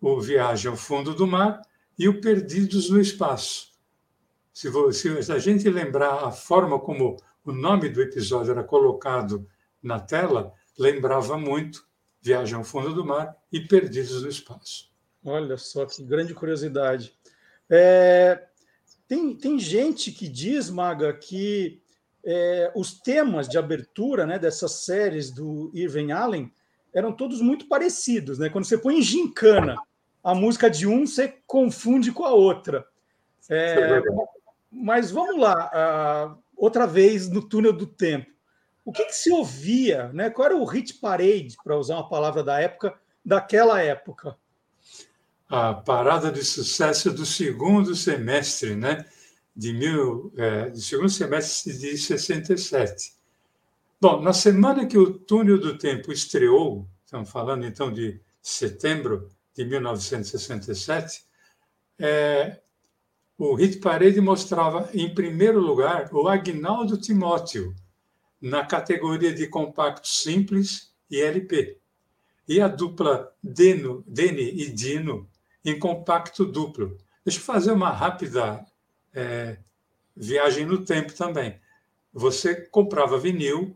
o 0.00 0.20
Viagem 0.20 0.70
ao 0.70 0.76
Fundo 0.76 1.14
do 1.14 1.26
Mar 1.26 1.62
e 1.98 2.08
o 2.08 2.20
Perdidos 2.20 2.90
no 2.90 3.00
Espaço. 3.00 3.69
Se, 4.52 4.70
se 5.22 5.32
a 5.32 5.38
gente 5.38 5.68
lembrar 5.68 6.24
a 6.24 6.30
forma 6.30 6.78
como 6.78 7.16
o 7.44 7.52
nome 7.52 7.88
do 7.88 8.02
episódio 8.02 8.50
era 8.50 8.64
colocado 8.64 9.46
na 9.82 9.98
tela, 9.98 10.52
lembrava 10.78 11.38
muito 11.38 11.88
Viagem 12.22 12.54
ao 12.54 12.64
Fundo 12.64 12.92
do 12.92 13.04
Mar 13.04 13.34
e 13.50 13.60
Perdidos 13.60 14.22
no 14.22 14.28
Espaço. 14.28 14.90
Olha 15.24 15.56
só 15.56 15.86
que 15.86 16.02
grande 16.02 16.34
curiosidade. 16.34 17.14
É, 17.68 18.46
tem, 19.08 19.34
tem 19.34 19.58
gente 19.58 20.12
que 20.12 20.28
diz, 20.28 20.68
Maga, 20.68 21.12
que 21.12 21.80
é, 22.24 22.70
os 22.74 23.00
temas 23.00 23.48
de 23.48 23.58
abertura 23.58 24.26
né, 24.26 24.38
dessas 24.38 24.84
séries 24.84 25.30
do 25.30 25.70
Irving 25.74 26.12
Allen 26.12 26.52
eram 26.92 27.12
todos 27.12 27.40
muito 27.40 27.68
parecidos. 27.68 28.38
Né? 28.38 28.48
Quando 28.48 28.64
você 28.64 28.76
põe 28.76 28.98
em 28.98 29.02
gincana 29.02 29.76
a 30.22 30.34
música 30.34 30.68
de 30.68 30.86
um, 30.86 31.06
você 31.06 31.34
confunde 31.46 32.12
com 32.12 32.24
a 32.24 32.32
outra. 32.32 32.86
É, 33.48 34.00
Mas 34.70 35.10
vamos 35.10 35.38
lá, 35.38 35.70
uh, 36.36 36.42
outra 36.56 36.86
vez 36.86 37.28
no 37.28 37.42
túnel 37.42 37.72
do 37.72 37.86
tempo. 37.86 38.30
O 38.84 38.92
que, 38.92 39.04
que 39.04 39.14
se 39.14 39.30
ouvia, 39.32 40.10
né? 40.12 40.30
Qual 40.30 40.46
era 40.46 40.56
o 40.56 40.64
hit 40.64 40.94
parade, 40.94 41.56
para 41.62 41.76
usar 41.76 41.96
uma 41.96 42.08
palavra 42.08 42.42
da 42.42 42.60
época, 42.60 42.94
daquela 43.24 43.80
época? 43.82 44.36
A 45.48 45.74
parada 45.74 46.30
de 46.30 46.44
sucesso 46.44 47.10
do 47.10 47.26
segundo 47.26 47.94
semestre, 47.94 48.74
né? 48.74 49.04
De 49.54 49.72
mil, 49.72 50.32
é, 50.36 50.70
do 50.70 50.80
segundo 50.80 51.08
semestre 51.08 51.76
de 51.76 51.98
67. 51.98 53.14
Bom, 54.00 54.22
na 54.22 54.32
semana 54.32 54.86
que 54.86 54.96
o 54.96 55.12
Túnel 55.12 55.58
do 55.58 55.76
Tempo 55.76 56.10
estreou, 56.12 56.88
estamos 57.04 57.28
falando 57.28 57.66
então 57.66 57.92
de 57.92 58.20
setembro 58.40 59.28
de 59.54 59.64
1967, 59.64 61.24
é, 61.98 62.60
o 63.40 63.54
Hit 63.54 63.78
Parade 63.78 64.20
mostrava, 64.20 64.90
em 64.92 65.14
primeiro 65.14 65.58
lugar, 65.58 66.10
o 66.12 66.28
Agnaldo 66.28 66.98
Timóteo, 66.98 67.74
na 68.38 68.66
categoria 68.66 69.32
de 69.32 69.46
compacto 69.46 70.06
simples 70.06 70.92
e 71.10 71.22
LP, 71.22 71.78
e 72.46 72.60
a 72.60 72.68
dupla 72.68 73.34
Deno, 73.42 74.04
Dene 74.06 74.42
e 74.42 74.68
Dino 74.70 75.26
em 75.64 75.78
compacto 75.78 76.44
duplo. 76.44 76.98
Deixa 77.24 77.40
eu 77.40 77.42
fazer 77.42 77.72
uma 77.72 77.88
rápida 77.88 78.62
é, 79.14 79.56
viagem 80.14 80.66
no 80.66 80.84
tempo 80.84 81.14
também. 81.14 81.58
Você 82.12 82.54
comprava 82.54 83.18
vinil 83.18 83.74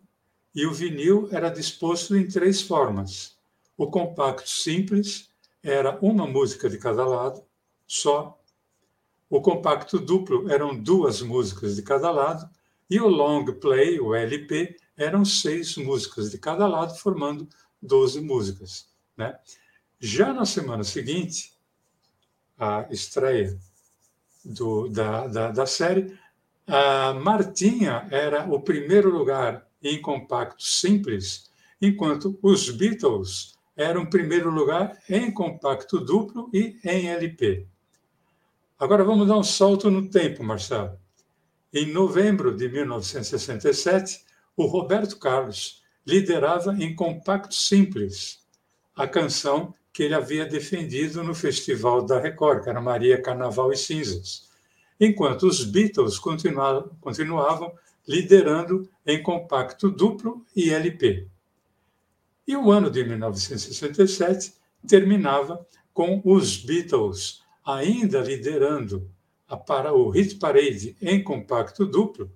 e 0.55 0.67
o 0.67 0.75
vinil 0.75 1.27
era 1.33 1.49
disposto 1.49 2.15
em 2.15 2.29
três 2.29 2.61
formas. 2.61 3.39
O 3.79 3.87
compacto 3.87 4.47
simples 4.51 5.31
era 5.63 5.99
uma 6.03 6.27
música 6.27 6.69
de 6.69 6.77
cada 6.77 7.07
lado, 7.07 7.43
só. 7.87 8.39
O 9.35 9.41
compacto 9.41 9.99
duplo 9.99 10.49
eram 10.49 10.81
duas 10.81 11.21
músicas 11.21 11.75
de 11.75 11.83
cada 11.83 12.09
lado 12.09 12.49
e 12.89 13.01
o 13.01 13.09
long 13.09 13.45
play, 13.47 13.99
o 13.99 14.15
LP, 14.15 14.77
eram 14.97 15.25
seis 15.25 15.77
músicas 15.77 16.31
de 16.31 16.39
cada 16.39 16.69
lado, 16.69 16.97
formando 16.97 17.49
12 17.83 18.21
músicas. 18.21 18.87
Né? 19.17 19.37
Já 19.99 20.33
na 20.33 20.47
semana 20.47 20.85
seguinte, 20.85 21.53
a 22.57 22.87
estreia 22.93 23.59
do, 24.45 24.89
da, 24.89 25.27
da, 25.27 25.51
da 25.51 25.67
série, 25.67 26.17
a 26.65 27.13
Martinha 27.15 28.07
era 28.13 28.49
o 28.49 28.61
primeiro 28.61 29.11
lugar 29.11 29.67
em 29.83 30.01
compacto 30.01 30.63
simples, 30.63 31.51
enquanto 31.83 32.39
os 32.41 32.71
Beatles 32.71 33.59
eram 33.77 34.07
primeiro 34.07 34.49
lugar 34.49 34.97
em 35.11 35.29
compacto 35.33 35.99
duplo 35.99 36.49
e 36.55 36.79
em 36.85 37.09
LP. 37.09 37.74
Agora 38.85 39.03
vamos 39.03 39.27
dar 39.27 39.39
um 39.39 39.43
salto 39.43 39.91
no 39.91 40.11
tempo, 40.11 40.45
Marcelo. 40.45 40.99
Em 41.73 41.91
novembro 41.91 42.55
de 42.55 42.69
1967, 42.69 44.23
o 44.55 44.67
Roberto 44.67 45.19
Carlos 45.19 45.83
liderava 46.07 46.77
em 46.79 46.95
compacto 46.95 47.55
simples 47.55 48.41
a 48.95 49.09
canção 49.09 49.75
que 49.91 50.03
ele 50.03 50.13
havia 50.13 50.45
defendido 50.45 51.25
no 51.25 51.35
Festival 51.35 52.05
da 52.05 52.21
Record, 52.21 52.63
que 52.63 52.69
era 52.69 52.79
Maria 52.79 53.23
Carnaval 53.23 53.73
e 53.73 53.77
Cinzas, 53.79 54.51
enquanto 55.01 55.45
os 55.45 55.65
Beatles 55.65 56.19
continuavam, 56.19 56.91
continuavam 57.01 57.73
liderando 58.07 58.87
em 59.07 59.23
compacto 59.23 59.91
duplo 59.91 60.45
e 60.55 60.69
LP. 60.69 61.27
E 62.47 62.55
o 62.55 62.71
ano 62.71 62.91
de 62.91 63.03
1967 63.03 64.53
terminava 64.87 65.67
com 65.95 66.21
os 66.23 66.59
Beatles 66.59 67.44
ainda 67.65 68.21
liderando 68.21 69.11
para 69.67 69.93
o 69.93 70.11
Hit 70.11 70.37
Parade 70.37 70.97
em 71.01 71.23
compacto 71.23 71.87
duplo 71.87 72.31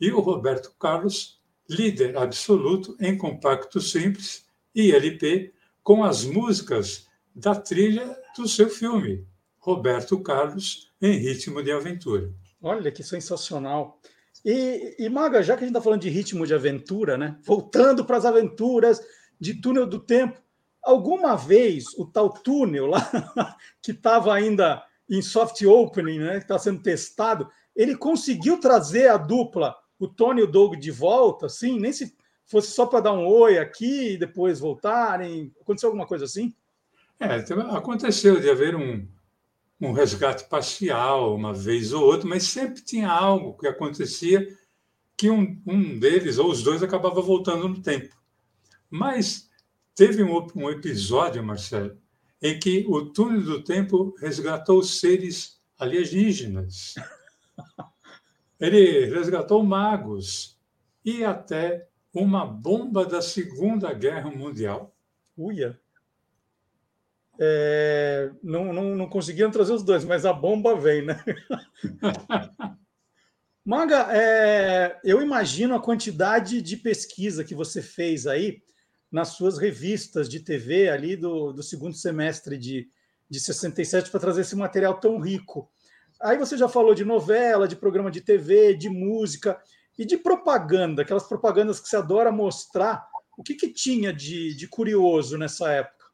e 0.00 0.10
o 0.10 0.20
Roberto 0.20 0.72
Carlos, 0.78 1.40
líder 1.68 2.16
absoluto 2.16 2.96
em 3.00 3.16
compacto 3.16 3.80
simples 3.80 4.46
e 4.74 4.92
LP, 4.92 5.52
com 5.82 6.04
as 6.04 6.24
músicas 6.24 7.06
da 7.34 7.54
trilha 7.54 8.16
do 8.36 8.48
seu 8.48 8.68
filme, 8.68 9.26
Roberto 9.58 10.18
Carlos 10.20 10.90
em 11.00 11.18
Ritmo 11.18 11.62
de 11.62 11.70
Aventura. 11.72 12.32
Olha 12.62 12.90
que 12.90 13.02
sensacional. 13.02 14.00
E, 14.44 14.96
e 14.98 15.08
Maga, 15.08 15.42
já 15.42 15.54
que 15.54 15.64
a 15.64 15.66
gente 15.66 15.76
está 15.76 15.82
falando 15.82 16.02
de 16.02 16.08
ritmo 16.08 16.46
de 16.46 16.54
aventura, 16.54 17.18
né? 17.18 17.38
Voltando 17.42 18.04
para 18.04 18.16
as 18.16 18.24
aventuras 18.24 19.00
de 19.38 19.54
túnel 19.54 19.86
do 19.86 19.98
tempo, 19.98 20.40
alguma 20.82 21.36
vez 21.36 21.86
o 21.96 22.06
tal 22.06 22.30
túnel 22.30 22.86
lá, 22.86 23.00
que 23.82 23.92
estava 23.92 24.34
ainda 24.34 24.82
em 25.08 25.20
soft 25.20 25.60
opening, 25.62 26.18
né, 26.18 26.36
que 26.36 26.44
está 26.44 26.58
sendo 26.58 26.82
testado, 26.82 27.50
ele 27.74 27.96
conseguiu 27.96 28.60
trazer 28.60 29.08
a 29.08 29.16
dupla, 29.16 29.74
o 29.98 30.06
Tony 30.06 30.40
e 30.40 30.44
o 30.44 30.50
Doug, 30.50 30.76
de 30.76 30.90
volta, 30.90 31.46
assim, 31.46 31.78
nem 31.78 31.92
se 31.92 32.14
fosse 32.46 32.72
só 32.72 32.86
para 32.86 33.00
dar 33.00 33.12
um 33.12 33.26
oi 33.26 33.58
aqui 33.58 34.12
e 34.12 34.18
depois 34.18 34.60
voltarem. 34.60 35.52
Aconteceu 35.60 35.88
alguma 35.88 36.06
coisa 36.06 36.24
assim? 36.24 36.54
É, 37.18 37.36
aconteceu 37.76 38.40
de 38.40 38.48
haver 38.48 38.74
um, 38.74 39.06
um 39.80 39.92
resgate 39.92 40.44
parcial 40.48 41.34
uma 41.34 41.52
vez 41.52 41.92
ou 41.92 42.04
outra, 42.04 42.28
mas 42.28 42.44
sempre 42.44 42.82
tinha 42.82 43.10
algo 43.10 43.58
que 43.58 43.66
acontecia 43.66 44.46
que 45.16 45.28
um, 45.28 45.60
um 45.66 45.98
deles 45.98 46.38
ou 46.38 46.50
os 46.50 46.62
dois 46.62 46.82
acabava 46.82 47.20
voltando 47.20 47.68
no 47.68 47.82
tempo. 47.82 48.16
Mas 48.88 49.49
teve 50.00 50.24
um, 50.24 50.46
um 50.56 50.70
episódio, 50.70 51.44
Marcelo, 51.44 51.94
em 52.40 52.58
que 52.58 52.86
o 52.88 53.04
túnel 53.04 53.42
do 53.42 53.62
tempo 53.62 54.14
resgatou 54.18 54.82
seres 54.82 55.60
alienígenas. 55.78 56.94
Ele 58.58 59.04
resgatou 59.14 59.62
magos 59.62 60.58
e 61.04 61.22
até 61.22 61.86
uma 62.14 62.46
bomba 62.46 63.04
da 63.04 63.20
Segunda 63.20 63.92
Guerra 63.92 64.30
Mundial. 64.30 64.96
Uia! 65.36 65.78
É, 67.38 68.30
não, 68.42 68.72
não, 68.72 68.96
não 68.96 69.06
conseguiram 69.06 69.50
trazer 69.50 69.74
os 69.74 69.82
dois, 69.82 70.02
mas 70.02 70.24
a 70.24 70.32
bomba 70.32 70.74
vem, 70.76 71.04
né? 71.04 71.22
Manga, 73.62 74.08
é, 74.10 74.98
eu 75.04 75.20
imagino 75.20 75.74
a 75.74 75.82
quantidade 75.82 76.62
de 76.62 76.78
pesquisa 76.78 77.44
que 77.44 77.54
você 77.54 77.82
fez 77.82 78.26
aí 78.26 78.62
nas 79.10 79.28
suas 79.28 79.58
revistas 79.58 80.28
de 80.28 80.40
TV 80.40 80.88
ali 80.88 81.16
do, 81.16 81.52
do 81.52 81.62
segundo 81.62 81.94
semestre 81.94 82.56
de, 82.56 82.88
de 83.28 83.40
67 83.40 84.10
para 84.10 84.20
trazer 84.20 84.42
esse 84.42 84.56
material 84.56 85.00
tão 85.00 85.18
rico. 85.18 85.70
Aí 86.20 86.36
você 86.36 86.56
já 86.56 86.68
falou 86.68 86.94
de 86.94 87.04
novela, 87.04 87.66
de 87.66 87.76
programa 87.76 88.10
de 88.10 88.20
TV, 88.20 88.74
de 88.74 88.88
música 88.88 89.58
e 89.98 90.04
de 90.04 90.16
propaganda, 90.16 91.02
aquelas 91.02 91.26
propagandas 91.26 91.80
que 91.80 91.88
você 91.88 91.96
adora 91.96 92.30
mostrar. 92.30 93.08
O 93.36 93.42
que, 93.42 93.54
que 93.54 93.72
tinha 93.72 94.12
de, 94.12 94.54
de 94.54 94.68
curioso 94.68 95.38
nessa 95.38 95.70
época? 95.72 96.06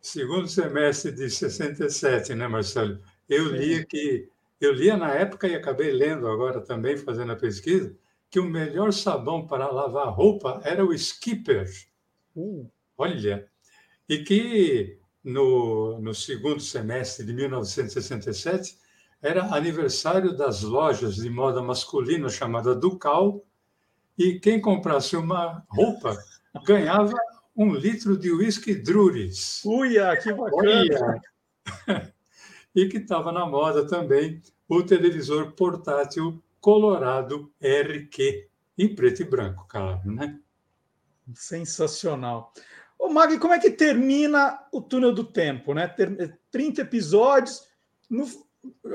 Segundo 0.00 0.48
semestre 0.48 1.12
de 1.12 1.30
67, 1.30 2.34
né, 2.34 2.48
Marcelo? 2.48 3.00
Eu 3.28 3.54
lia 3.54 3.84
que 3.84 4.28
eu 4.60 4.72
lia 4.72 4.96
na 4.96 5.12
época 5.14 5.48
e 5.48 5.54
acabei 5.54 5.90
lendo 5.90 6.28
agora 6.28 6.60
também, 6.60 6.96
fazendo 6.96 7.32
a 7.32 7.36
pesquisa, 7.36 7.96
que 8.28 8.38
o 8.38 8.44
melhor 8.44 8.92
sabão 8.92 9.46
para 9.46 9.70
lavar 9.70 10.12
roupa 10.12 10.60
era 10.62 10.84
o 10.84 10.92
Skipper. 10.92 11.66
Uh, 12.40 12.70
olha, 12.96 13.46
e 14.08 14.18
que 14.24 14.98
no, 15.22 16.00
no 16.00 16.14
segundo 16.14 16.60
semestre 16.60 17.26
de 17.26 17.34
1967 17.34 18.78
era 19.20 19.54
aniversário 19.54 20.34
das 20.34 20.62
lojas 20.62 21.16
de 21.16 21.28
moda 21.28 21.62
masculina 21.62 22.30
chamada 22.30 22.74
Ducal, 22.74 23.44
e 24.16 24.40
quem 24.40 24.60
comprasse 24.60 25.16
uma 25.16 25.62
roupa 25.68 26.16
ganhava 26.64 27.14
um 27.54 27.74
litro 27.74 28.16
de 28.16 28.32
uísque 28.32 28.74
Druris. 28.74 29.62
Uia, 29.64 30.16
que 30.16 30.32
bacana! 30.32 31.20
e 32.74 32.86
que 32.86 32.96
estava 32.96 33.30
na 33.32 33.46
moda 33.46 33.86
também 33.86 34.40
o 34.66 34.82
televisor 34.82 35.52
portátil 35.52 36.42
Colorado 36.58 37.52
RQ, 37.60 38.48
em 38.78 38.94
preto 38.94 39.22
e 39.22 39.24
branco, 39.24 39.66
claro, 39.68 40.10
né? 40.10 40.38
Sensacional. 41.34 42.52
Ô, 42.98 43.08
Mag, 43.08 43.38
como 43.38 43.54
é 43.54 43.58
que 43.58 43.70
termina 43.70 44.60
o 44.72 44.80
túnel 44.80 45.12
do 45.12 45.24
tempo, 45.24 45.72
né? 45.72 45.92
30 46.50 46.82
episódios. 46.82 47.62
No... 48.08 48.26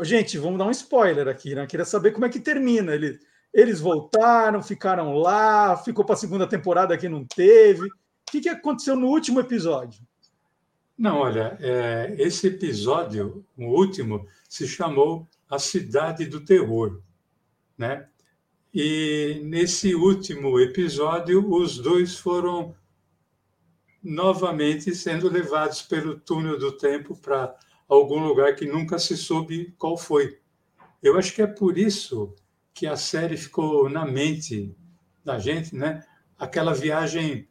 Gente, 0.04 0.38
vamos 0.38 0.60
dar 0.60 0.66
um 0.66 0.72
spoiler 0.72 1.28
aqui, 1.28 1.56
né? 1.56 1.66
Queria 1.66 1.86
saber 1.86 2.12
como 2.12 2.26
é 2.26 2.30
que 2.30 2.40
termina. 2.40 2.94
Eles, 2.94 3.20
eles 3.54 3.80
voltaram, 3.80 4.62
ficaram 4.62 5.14
lá, 5.14 5.78
ficou 5.78 6.06
para 6.06 6.14
a 6.14 6.18
segunda 6.18 6.48
temporada 6.48 6.98
que 6.98 7.10
não 7.10 7.26
teve. 7.26 7.88
O 7.88 8.32
que, 8.32 8.42
que 8.42 8.50
aconteceu 8.50 8.96
no 8.96 9.08
último 9.08 9.40
episódio? 9.40 10.02
Não, 10.98 11.18
olha, 11.18 11.58
é, 11.60 12.16
esse 12.18 12.48
episódio, 12.48 13.46
o 13.58 13.66
último, 13.66 14.28
se 14.48 14.68
chamou 14.68 15.28
A 15.50 15.60
Cidade 15.60 16.26
do 16.26 16.44
Terror, 16.44 17.02
né? 17.78 18.08
E 18.78 19.40
nesse 19.46 19.96
último 19.96 20.60
episódio, 20.60 21.50
os 21.50 21.78
dois 21.78 22.18
foram 22.18 22.76
novamente 24.04 24.94
sendo 24.94 25.30
levados 25.30 25.82
pelo 25.82 26.20
túnel 26.20 26.60
do 26.60 26.74
tempo 26.74 27.16
para 27.16 27.56
algum 27.88 28.28
lugar 28.28 28.54
que 28.54 28.66
nunca 28.66 29.00
se 29.00 29.16
soube 29.16 29.74
qual 29.78 29.98
foi. 29.98 30.42
Eu 31.02 31.18
acho 31.18 31.34
que 31.34 31.42
é 31.42 31.48
por 31.48 31.78
isso 31.78 32.36
que 32.74 32.86
a 32.86 32.98
série 32.98 33.38
ficou 33.38 33.90
na 33.90 34.06
mente 34.06 34.76
da 35.24 35.40
gente, 35.40 35.74
né? 35.74 36.06
Aquela 36.38 36.74
viagem 36.74 37.48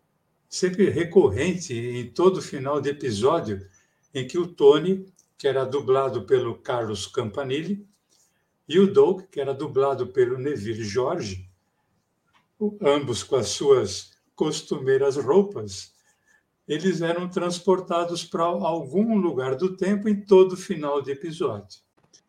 sempre 0.47 0.91
recorrente 0.91 1.73
em 1.73 2.07
todo 2.11 2.43
final 2.43 2.83
de 2.83 2.91
episódio, 2.91 3.67
em 4.13 4.27
que 4.27 4.37
o 4.37 4.47
Tony, 4.47 5.07
que 5.39 5.49
era 5.49 5.65
dublado 5.65 6.27
pelo 6.27 6.59
Carlos 6.59 7.07
Campanile, 7.07 7.89
e 8.69 8.79
o 8.79 8.91
Doug, 8.91 9.23
que 9.31 9.41
era 9.41 9.53
dublado 9.53 10.07
pelo 10.09 10.39
Neville 10.39 10.85
Jorge, 10.85 11.49
ambos 12.81 13.23
com 13.23 13.37
as 13.37 13.49
suas 13.49 14.13
costumeiras 14.35 15.17
roupas, 15.17 15.93
eles 16.67 17.03
eram 17.03 17.29
transportados 17.29 18.25
para 18.25 18.45
algum 18.45 19.17
lugar 19.17 19.55
do 19.55 19.77
tempo 19.77 20.09
em 20.09 20.21
todo 20.21 20.57
final 20.57 21.03
de 21.03 21.13
episódio. 21.13 21.85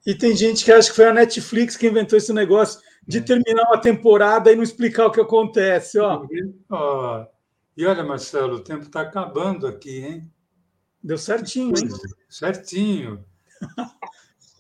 E 0.06 0.14
tem 0.14 0.36
gente 0.36 0.64
que 0.64 0.72
acha 0.72 0.90
que 0.90 0.96
foi 0.96 1.06
a 1.06 1.14
Netflix 1.14 1.78
que 1.78 1.88
inventou 1.88 2.18
esse 2.18 2.32
negócio 2.34 2.80
de 3.08 3.20
é. 3.20 3.22
terminar 3.22 3.64
uma 3.64 3.80
temporada 3.80 4.52
e 4.52 4.56
não 4.56 4.64
explicar 4.64 5.08
o 5.08 5.12
que 5.12 5.22
acontece. 5.22 5.98
Ó. 6.00 6.28
e 7.76 7.86
olha, 7.86 8.04
Marcelo, 8.04 8.58
o 8.58 8.64
tempo 8.64 8.84
está 8.84 9.02
acabando 9.02 9.66
aqui, 9.66 10.00
hein? 10.00 10.32
Deu 11.02 11.18
certinho, 11.18 11.74
hein? 11.78 11.90
Certinho. 12.30 13.24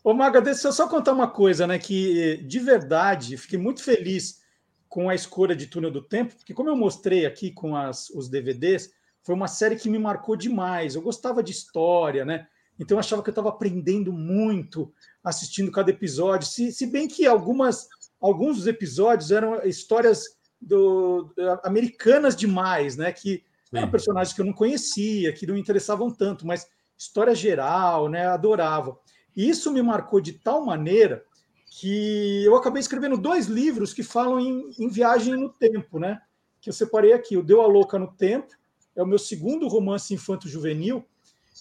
Ô, 0.05 0.13
Maga, 0.13 0.39
deixa 0.39 0.67
eu 0.67 0.71
só 0.71 0.87
contar 0.87 1.13
uma 1.13 1.27
coisa, 1.27 1.65
né? 1.65 1.79
Que 1.79 2.37
de 2.43 2.59
verdade 2.59 3.37
fiquei 3.37 3.57
muito 3.57 3.81
feliz 3.81 4.39
com 4.87 5.09
a 5.09 5.15
escolha 5.15 5.55
de 5.55 5.65
Túnel 5.65 5.89
do 5.89 5.99
Tempo, 5.99 6.35
porque 6.35 6.53
como 6.53 6.69
eu 6.69 6.75
mostrei 6.75 7.25
aqui 7.25 7.49
com 7.49 7.75
as, 7.75 8.11
os 8.11 8.29
DVDs, 8.29 8.91
foi 9.23 9.33
uma 9.33 9.47
série 9.47 9.75
que 9.75 9.89
me 9.89 9.97
marcou 9.97 10.35
demais. 10.35 10.93
Eu 10.93 11.01
gostava 11.01 11.41
de 11.41 11.51
história, 11.51 12.23
né? 12.23 12.45
Então 12.79 12.97
eu 12.97 12.99
achava 12.99 13.23
que 13.23 13.29
eu 13.29 13.31
estava 13.31 13.49
aprendendo 13.49 14.13
muito 14.13 14.93
assistindo 15.23 15.71
cada 15.71 15.89
episódio. 15.89 16.47
Se, 16.47 16.71
se 16.71 16.85
bem 16.85 17.07
que 17.07 17.25
algumas, 17.25 17.87
alguns 18.21 18.57
dos 18.57 18.67
episódios 18.67 19.31
eram 19.31 19.59
histórias 19.63 20.23
do, 20.61 21.33
americanas 21.63 22.35
demais, 22.35 22.95
né? 22.95 23.11
Que 23.11 23.43
Sim. 23.71 23.77
eram 23.77 23.89
personagens 23.89 24.35
que 24.35 24.41
eu 24.41 24.45
não 24.45 24.53
conhecia, 24.53 25.33
que 25.33 25.47
não 25.47 25.55
me 25.55 25.61
interessavam 25.61 26.11
tanto, 26.11 26.45
mas 26.45 26.67
história 26.95 27.33
geral, 27.33 28.07
né? 28.07 28.27
Adorava. 28.27 28.95
E 29.35 29.49
isso 29.49 29.71
me 29.71 29.81
marcou 29.81 30.21
de 30.21 30.33
tal 30.33 30.63
maneira 30.65 31.25
que 31.69 32.43
eu 32.45 32.55
acabei 32.55 32.79
escrevendo 32.79 33.17
dois 33.17 33.47
livros 33.47 33.93
que 33.93 34.03
falam 34.03 34.39
em, 34.39 34.71
em 34.79 34.87
viagem 34.87 35.35
no 35.35 35.49
tempo, 35.49 35.99
né? 35.99 36.21
Que 36.61 36.69
eu 36.69 36.73
separei 36.73 37.11
aqui. 37.11 37.35
O 37.35 37.43
Deu 37.43 37.61
a 37.61 37.67
Louca 37.67 37.99
no 37.99 38.07
Tempo 38.13 38.53
é 38.95 39.03
o 39.03 39.07
meu 39.07 39.19
segundo 39.19 39.67
romance 39.67 40.13
infanto-juvenil 40.13 41.05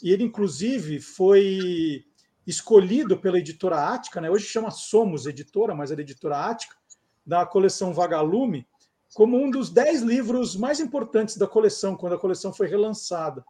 e 0.02 0.12
ele, 0.12 0.22
inclusive, 0.22 1.00
foi 1.00 2.04
escolhido 2.46 3.16
pela 3.16 3.38
editora 3.38 3.88
Ática, 3.88 4.20
né? 4.20 4.30
hoje 4.30 4.46
chama 4.46 4.70
Somos 4.70 5.26
Editora, 5.26 5.74
mas 5.74 5.90
é 5.90 5.96
da 5.96 6.02
editora 6.02 6.46
Ática, 6.46 6.76
da 7.24 7.46
coleção 7.46 7.94
Vagalume, 7.94 8.66
como 9.14 9.36
um 9.36 9.50
dos 9.50 9.70
dez 9.70 10.02
livros 10.02 10.56
mais 10.56 10.78
importantes 10.78 11.36
da 11.36 11.46
coleção, 11.46 11.96
quando 11.96 12.14
a 12.14 12.18
coleção 12.18 12.52
foi 12.52 12.68
relançada. 12.68 13.44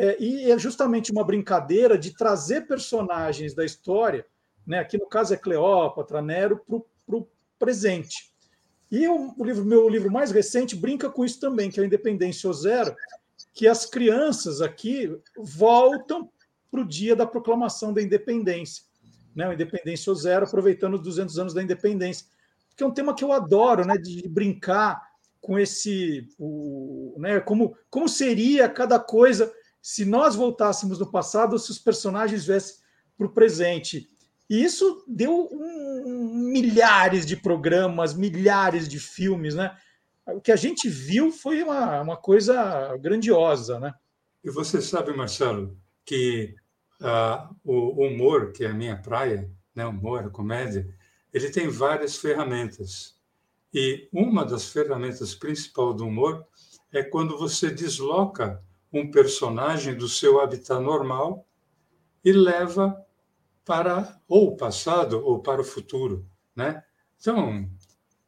É, 0.00 0.16
e 0.22 0.48
é 0.48 0.56
justamente 0.56 1.10
uma 1.10 1.24
brincadeira 1.24 1.98
de 1.98 2.14
trazer 2.14 2.68
personagens 2.68 3.52
da 3.52 3.64
história, 3.64 4.24
né? 4.64 4.78
aqui 4.78 4.96
no 4.96 5.08
caso 5.08 5.34
é 5.34 5.36
Cleópatra, 5.36 6.22
Nero, 6.22 6.62
para 6.64 7.16
o 7.16 7.28
presente. 7.58 8.32
E 8.92 9.08
o, 9.08 9.34
o, 9.36 9.44
livro, 9.44 9.64
meu 9.64 9.88
livro 9.88 10.08
mais 10.08 10.30
recente 10.30 10.76
brinca 10.76 11.10
com 11.10 11.24
isso 11.24 11.40
também, 11.40 11.68
que 11.68 11.80
é 11.80 11.82
a 11.82 11.86
Independência 11.86 12.52
Zero, 12.52 12.94
que 13.52 13.66
as 13.66 13.84
crianças 13.84 14.62
aqui 14.62 15.18
voltam 15.36 16.30
para 16.70 16.80
o 16.80 16.86
dia 16.86 17.16
da 17.16 17.26
proclamação 17.26 17.92
da 17.92 18.00
independência, 18.00 18.84
né? 19.34 19.52
Independência 19.52 20.14
Zero, 20.14 20.46
aproveitando 20.46 20.94
os 20.94 21.02
200 21.02 21.38
anos 21.40 21.54
da 21.54 21.62
independência, 21.62 22.24
que 22.76 22.84
é 22.84 22.86
um 22.86 22.94
tema 22.94 23.14
que 23.14 23.24
eu 23.24 23.32
adoro, 23.32 23.84
né? 23.84 23.96
De 23.96 24.28
brincar 24.28 25.02
com 25.40 25.58
esse, 25.58 26.28
o, 26.38 27.16
né? 27.18 27.40
Como 27.40 27.76
como 27.90 28.08
seria 28.08 28.68
cada 28.68 29.00
coisa 29.00 29.52
se 29.88 30.04
nós 30.04 30.36
voltássemos 30.36 30.98
no 30.98 31.10
passado, 31.10 31.54
ou 31.54 31.58
se 31.58 31.70
os 31.70 31.78
personagens 31.78 32.44
viessem 32.44 32.76
para 33.16 33.26
o 33.26 33.32
presente. 33.32 34.06
E 34.48 34.62
isso 34.62 35.02
deu 35.08 35.48
um, 35.50 36.50
milhares 36.52 37.24
de 37.24 37.34
programas, 37.34 38.12
milhares 38.12 38.86
de 38.86 39.00
filmes, 39.00 39.54
né? 39.54 39.74
O 40.26 40.42
que 40.42 40.52
a 40.52 40.56
gente 40.56 40.90
viu 40.90 41.32
foi 41.32 41.62
uma, 41.62 42.02
uma 42.02 42.16
coisa 42.18 42.94
grandiosa, 42.98 43.80
né? 43.80 43.94
E 44.44 44.50
você 44.50 44.82
sabe, 44.82 45.16
Marcelo, 45.16 45.74
que 46.04 46.54
uh, 47.00 47.56
o 47.64 48.06
humor, 48.06 48.52
que 48.52 48.66
é 48.66 48.68
a 48.68 48.74
minha 48.74 48.98
praia, 48.98 49.50
né, 49.74 49.86
humor, 49.86 50.24
a 50.26 50.28
comédia, 50.28 50.86
ele 51.32 51.48
tem 51.48 51.66
várias 51.66 52.14
ferramentas. 52.14 53.16
E 53.72 54.06
uma 54.12 54.44
das 54.44 54.68
ferramentas 54.68 55.34
principais 55.34 55.96
do 55.96 56.06
humor 56.06 56.46
é 56.92 57.02
quando 57.02 57.38
você 57.38 57.70
desloca 57.70 58.62
um 58.92 59.10
personagem 59.10 59.94
do 59.94 60.08
seu 60.08 60.40
habitat 60.40 60.80
normal 60.80 61.46
e 62.24 62.32
leva 62.32 63.04
para 63.64 64.20
ou 64.26 64.48
o 64.48 64.56
passado 64.56 65.24
ou 65.24 65.40
para 65.40 65.60
o 65.60 65.64
futuro, 65.64 66.26
né? 66.56 66.82
Então, 67.20 67.68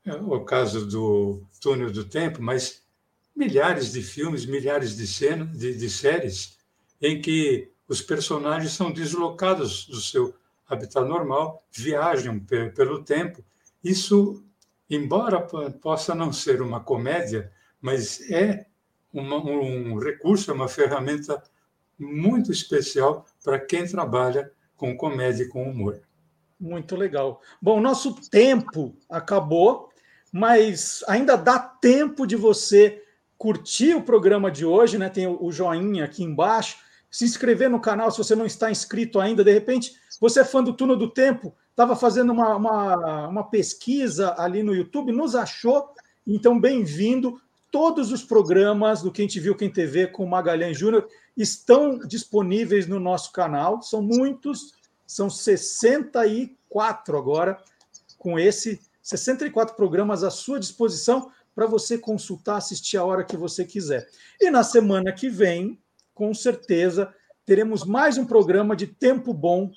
é 0.04 0.14
o 0.14 0.44
caso 0.44 0.86
do 0.86 1.42
Túnel 1.60 1.90
do 1.90 2.04
Tempo, 2.04 2.42
mas 2.42 2.82
milhares 3.34 3.92
de 3.92 4.02
filmes, 4.02 4.44
milhares 4.44 4.96
de 4.96 5.06
cenas, 5.06 5.56
de, 5.56 5.74
de 5.74 5.88
séries 5.88 6.58
em 7.00 7.20
que 7.20 7.70
os 7.88 8.02
personagens 8.02 8.72
são 8.72 8.92
deslocados 8.92 9.86
do 9.86 10.00
seu 10.00 10.34
habitat 10.68 11.04
normal, 11.04 11.64
viajam 11.72 12.38
pelo 12.38 13.02
tempo. 13.02 13.44
Isso, 13.82 14.44
embora 14.88 15.40
possa 15.80 16.14
não 16.14 16.32
ser 16.32 16.62
uma 16.62 16.80
comédia, 16.80 17.50
mas 17.80 18.20
é 18.30 18.66
uma, 19.12 19.36
um 19.36 19.98
recurso, 19.98 20.50
é 20.50 20.54
uma 20.54 20.68
ferramenta 20.68 21.42
muito 21.98 22.50
especial 22.50 23.26
para 23.44 23.58
quem 23.58 23.86
trabalha 23.86 24.50
com 24.76 24.96
comédia 24.96 25.44
e 25.44 25.48
com 25.48 25.68
humor. 25.68 26.00
Muito 26.58 26.96
legal. 26.96 27.40
Bom, 27.60 27.80
nosso 27.80 28.14
tempo 28.30 28.94
acabou, 29.08 29.90
mas 30.32 31.02
ainda 31.08 31.36
dá 31.36 31.58
tempo 31.58 32.26
de 32.26 32.36
você 32.36 33.02
curtir 33.36 33.94
o 33.94 34.02
programa 34.02 34.50
de 34.50 34.64
hoje, 34.64 34.98
né? 34.98 35.08
Tem 35.08 35.26
o 35.26 35.50
joinha 35.50 36.04
aqui 36.04 36.22
embaixo, 36.22 36.78
se 37.10 37.24
inscrever 37.24 37.70
no 37.70 37.80
canal 37.80 38.10
se 38.10 38.18
você 38.18 38.36
não 38.36 38.46
está 38.46 38.70
inscrito 38.70 39.18
ainda. 39.18 39.42
De 39.42 39.52
repente, 39.52 39.94
você 40.20 40.40
é 40.40 40.44
fã 40.44 40.62
do 40.62 40.74
Túnel 40.74 40.96
do 40.96 41.10
Tempo, 41.10 41.54
estava 41.70 41.96
fazendo 41.96 42.32
uma, 42.32 42.54
uma, 42.56 43.28
uma 43.28 43.44
pesquisa 43.44 44.34
ali 44.38 44.62
no 44.62 44.74
YouTube, 44.74 45.12
nos 45.12 45.34
achou, 45.34 45.88
então 46.26 46.60
bem-vindo. 46.60 47.40
Todos 47.70 48.10
os 48.10 48.24
programas 48.24 49.00
do 49.00 49.12
Quem 49.12 49.28
Te 49.28 49.38
Viu, 49.38 49.54
Quem 49.54 49.70
TV 49.70 50.08
com 50.08 50.26
Magalhães 50.26 50.76
Júnior 50.76 51.06
estão 51.36 51.98
disponíveis 51.98 52.86
no 52.86 52.98
nosso 52.98 53.32
canal. 53.32 53.80
São 53.80 54.02
muitos, 54.02 54.72
são 55.06 55.30
64 55.30 57.16
agora, 57.16 57.62
com 58.18 58.38
esse 58.38 58.80
64 59.02 59.76
programas 59.76 60.24
à 60.24 60.30
sua 60.30 60.58
disposição 60.58 61.30
para 61.54 61.66
você 61.66 61.96
consultar, 61.96 62.56
assistir 62.56 62.96
a 62.96 63.04
hora 63.04 63.24
que 63.24 63.36
você 63.36 63.64
quiser. 63.64 64.08
E 64.40 64.50
na 64.50 64.64
semana 64.64 65.12
que 65.12 65.28
vem, 65.28 65.78
com 66.14 66.34
certeza, 66.34 67.14
teremos 67.46 67.84
mais 67.84 68.18
um 68.18 68.24
programa 68.24 68.74
de 68.74 68.86
Tempo 68.86 69.32
Bom 69.32 69.70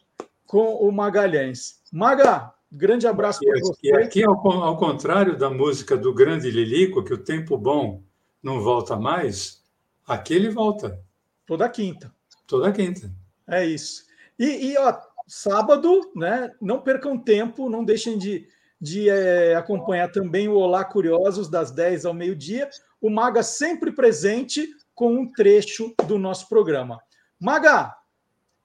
com 0.48 0.76
o 0.76 0.92
Magalhães. 0.92 1.80
Maga, 1.92 2.53
grande 2.74 3.08
abraço 3.08 3.40
para 3.40 3.60
você. 3.60 3.88
E 3.88 3.94
aqui, 3.94 4.24
ao, 4.24 4.34
ao 4.34 4.78
contrário 4.78 5.38
da 5.38 5.50
música 5.50 5.96
do 5.96 6.14
grande 6.14 6.50
Lilico, 6.50 7.04
que 7.04 7.14
o 7.14 7.24
tempo 7.24 7.58
bom 7.58 8.02
não 8.42 8.62
volta 8.62 8.96
mais, 8.96 9.62
aqui 10.06 10.34
ele 10.34 10.50
volta. 10.50 11.00
Toda 11.46 11.70
quinta. 11.70 12.14
Toda 12.48 12.72
quinta. 12.72 13.12
É 13.48 13.66
isso. 13.66 14.04
E, 14.40 14.72
e 14.72 14.78
ó, 14.78 14.98
sábado, 15.28 16.12
né? 16.16 16.52
Não 16.60 16.82
percam 16.82 17.18
tempo, 17.18 17.70
não 17.70 17.86
deixem 17.86 18.18
de, 18.18 18.48
de 18.82 19.10
é, 19.10 19.56
acompanhar 19.56 20.12
também 20.12 20.48
o 20.48 20.56
Olá 20.56 20.84
Curiosos, 20.84 21.50
das 21.50 21.72
10 21.72 22.06
ao 22.06 22.14
meio-dia. 22.14 22.70
O 23.00 23.10
Maga 23.10 23.44
sempre 23.44 23.92
presente 23.92 24.68
com 24.96 25.14
um 25.14 25.32
trecho 25.32 25.94
do 26.08 26.18
nosso 26.18 26.50
programa. 26.50 27.00
Maga, 27.40 27.96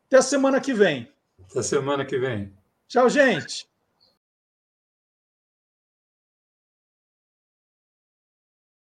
até 0.06 0.16
a 0.16 0.22
semana 0.22 0.60
que 0.60 0.72
vem. 0.72 1.12
Até 1.50 1.60
a 1.60 1.62
semana 1.62 2.04
que 2.04 2.18
vem. 2.18 2.52
Tchau, 2.86 3.08
gente. 3.10 3.68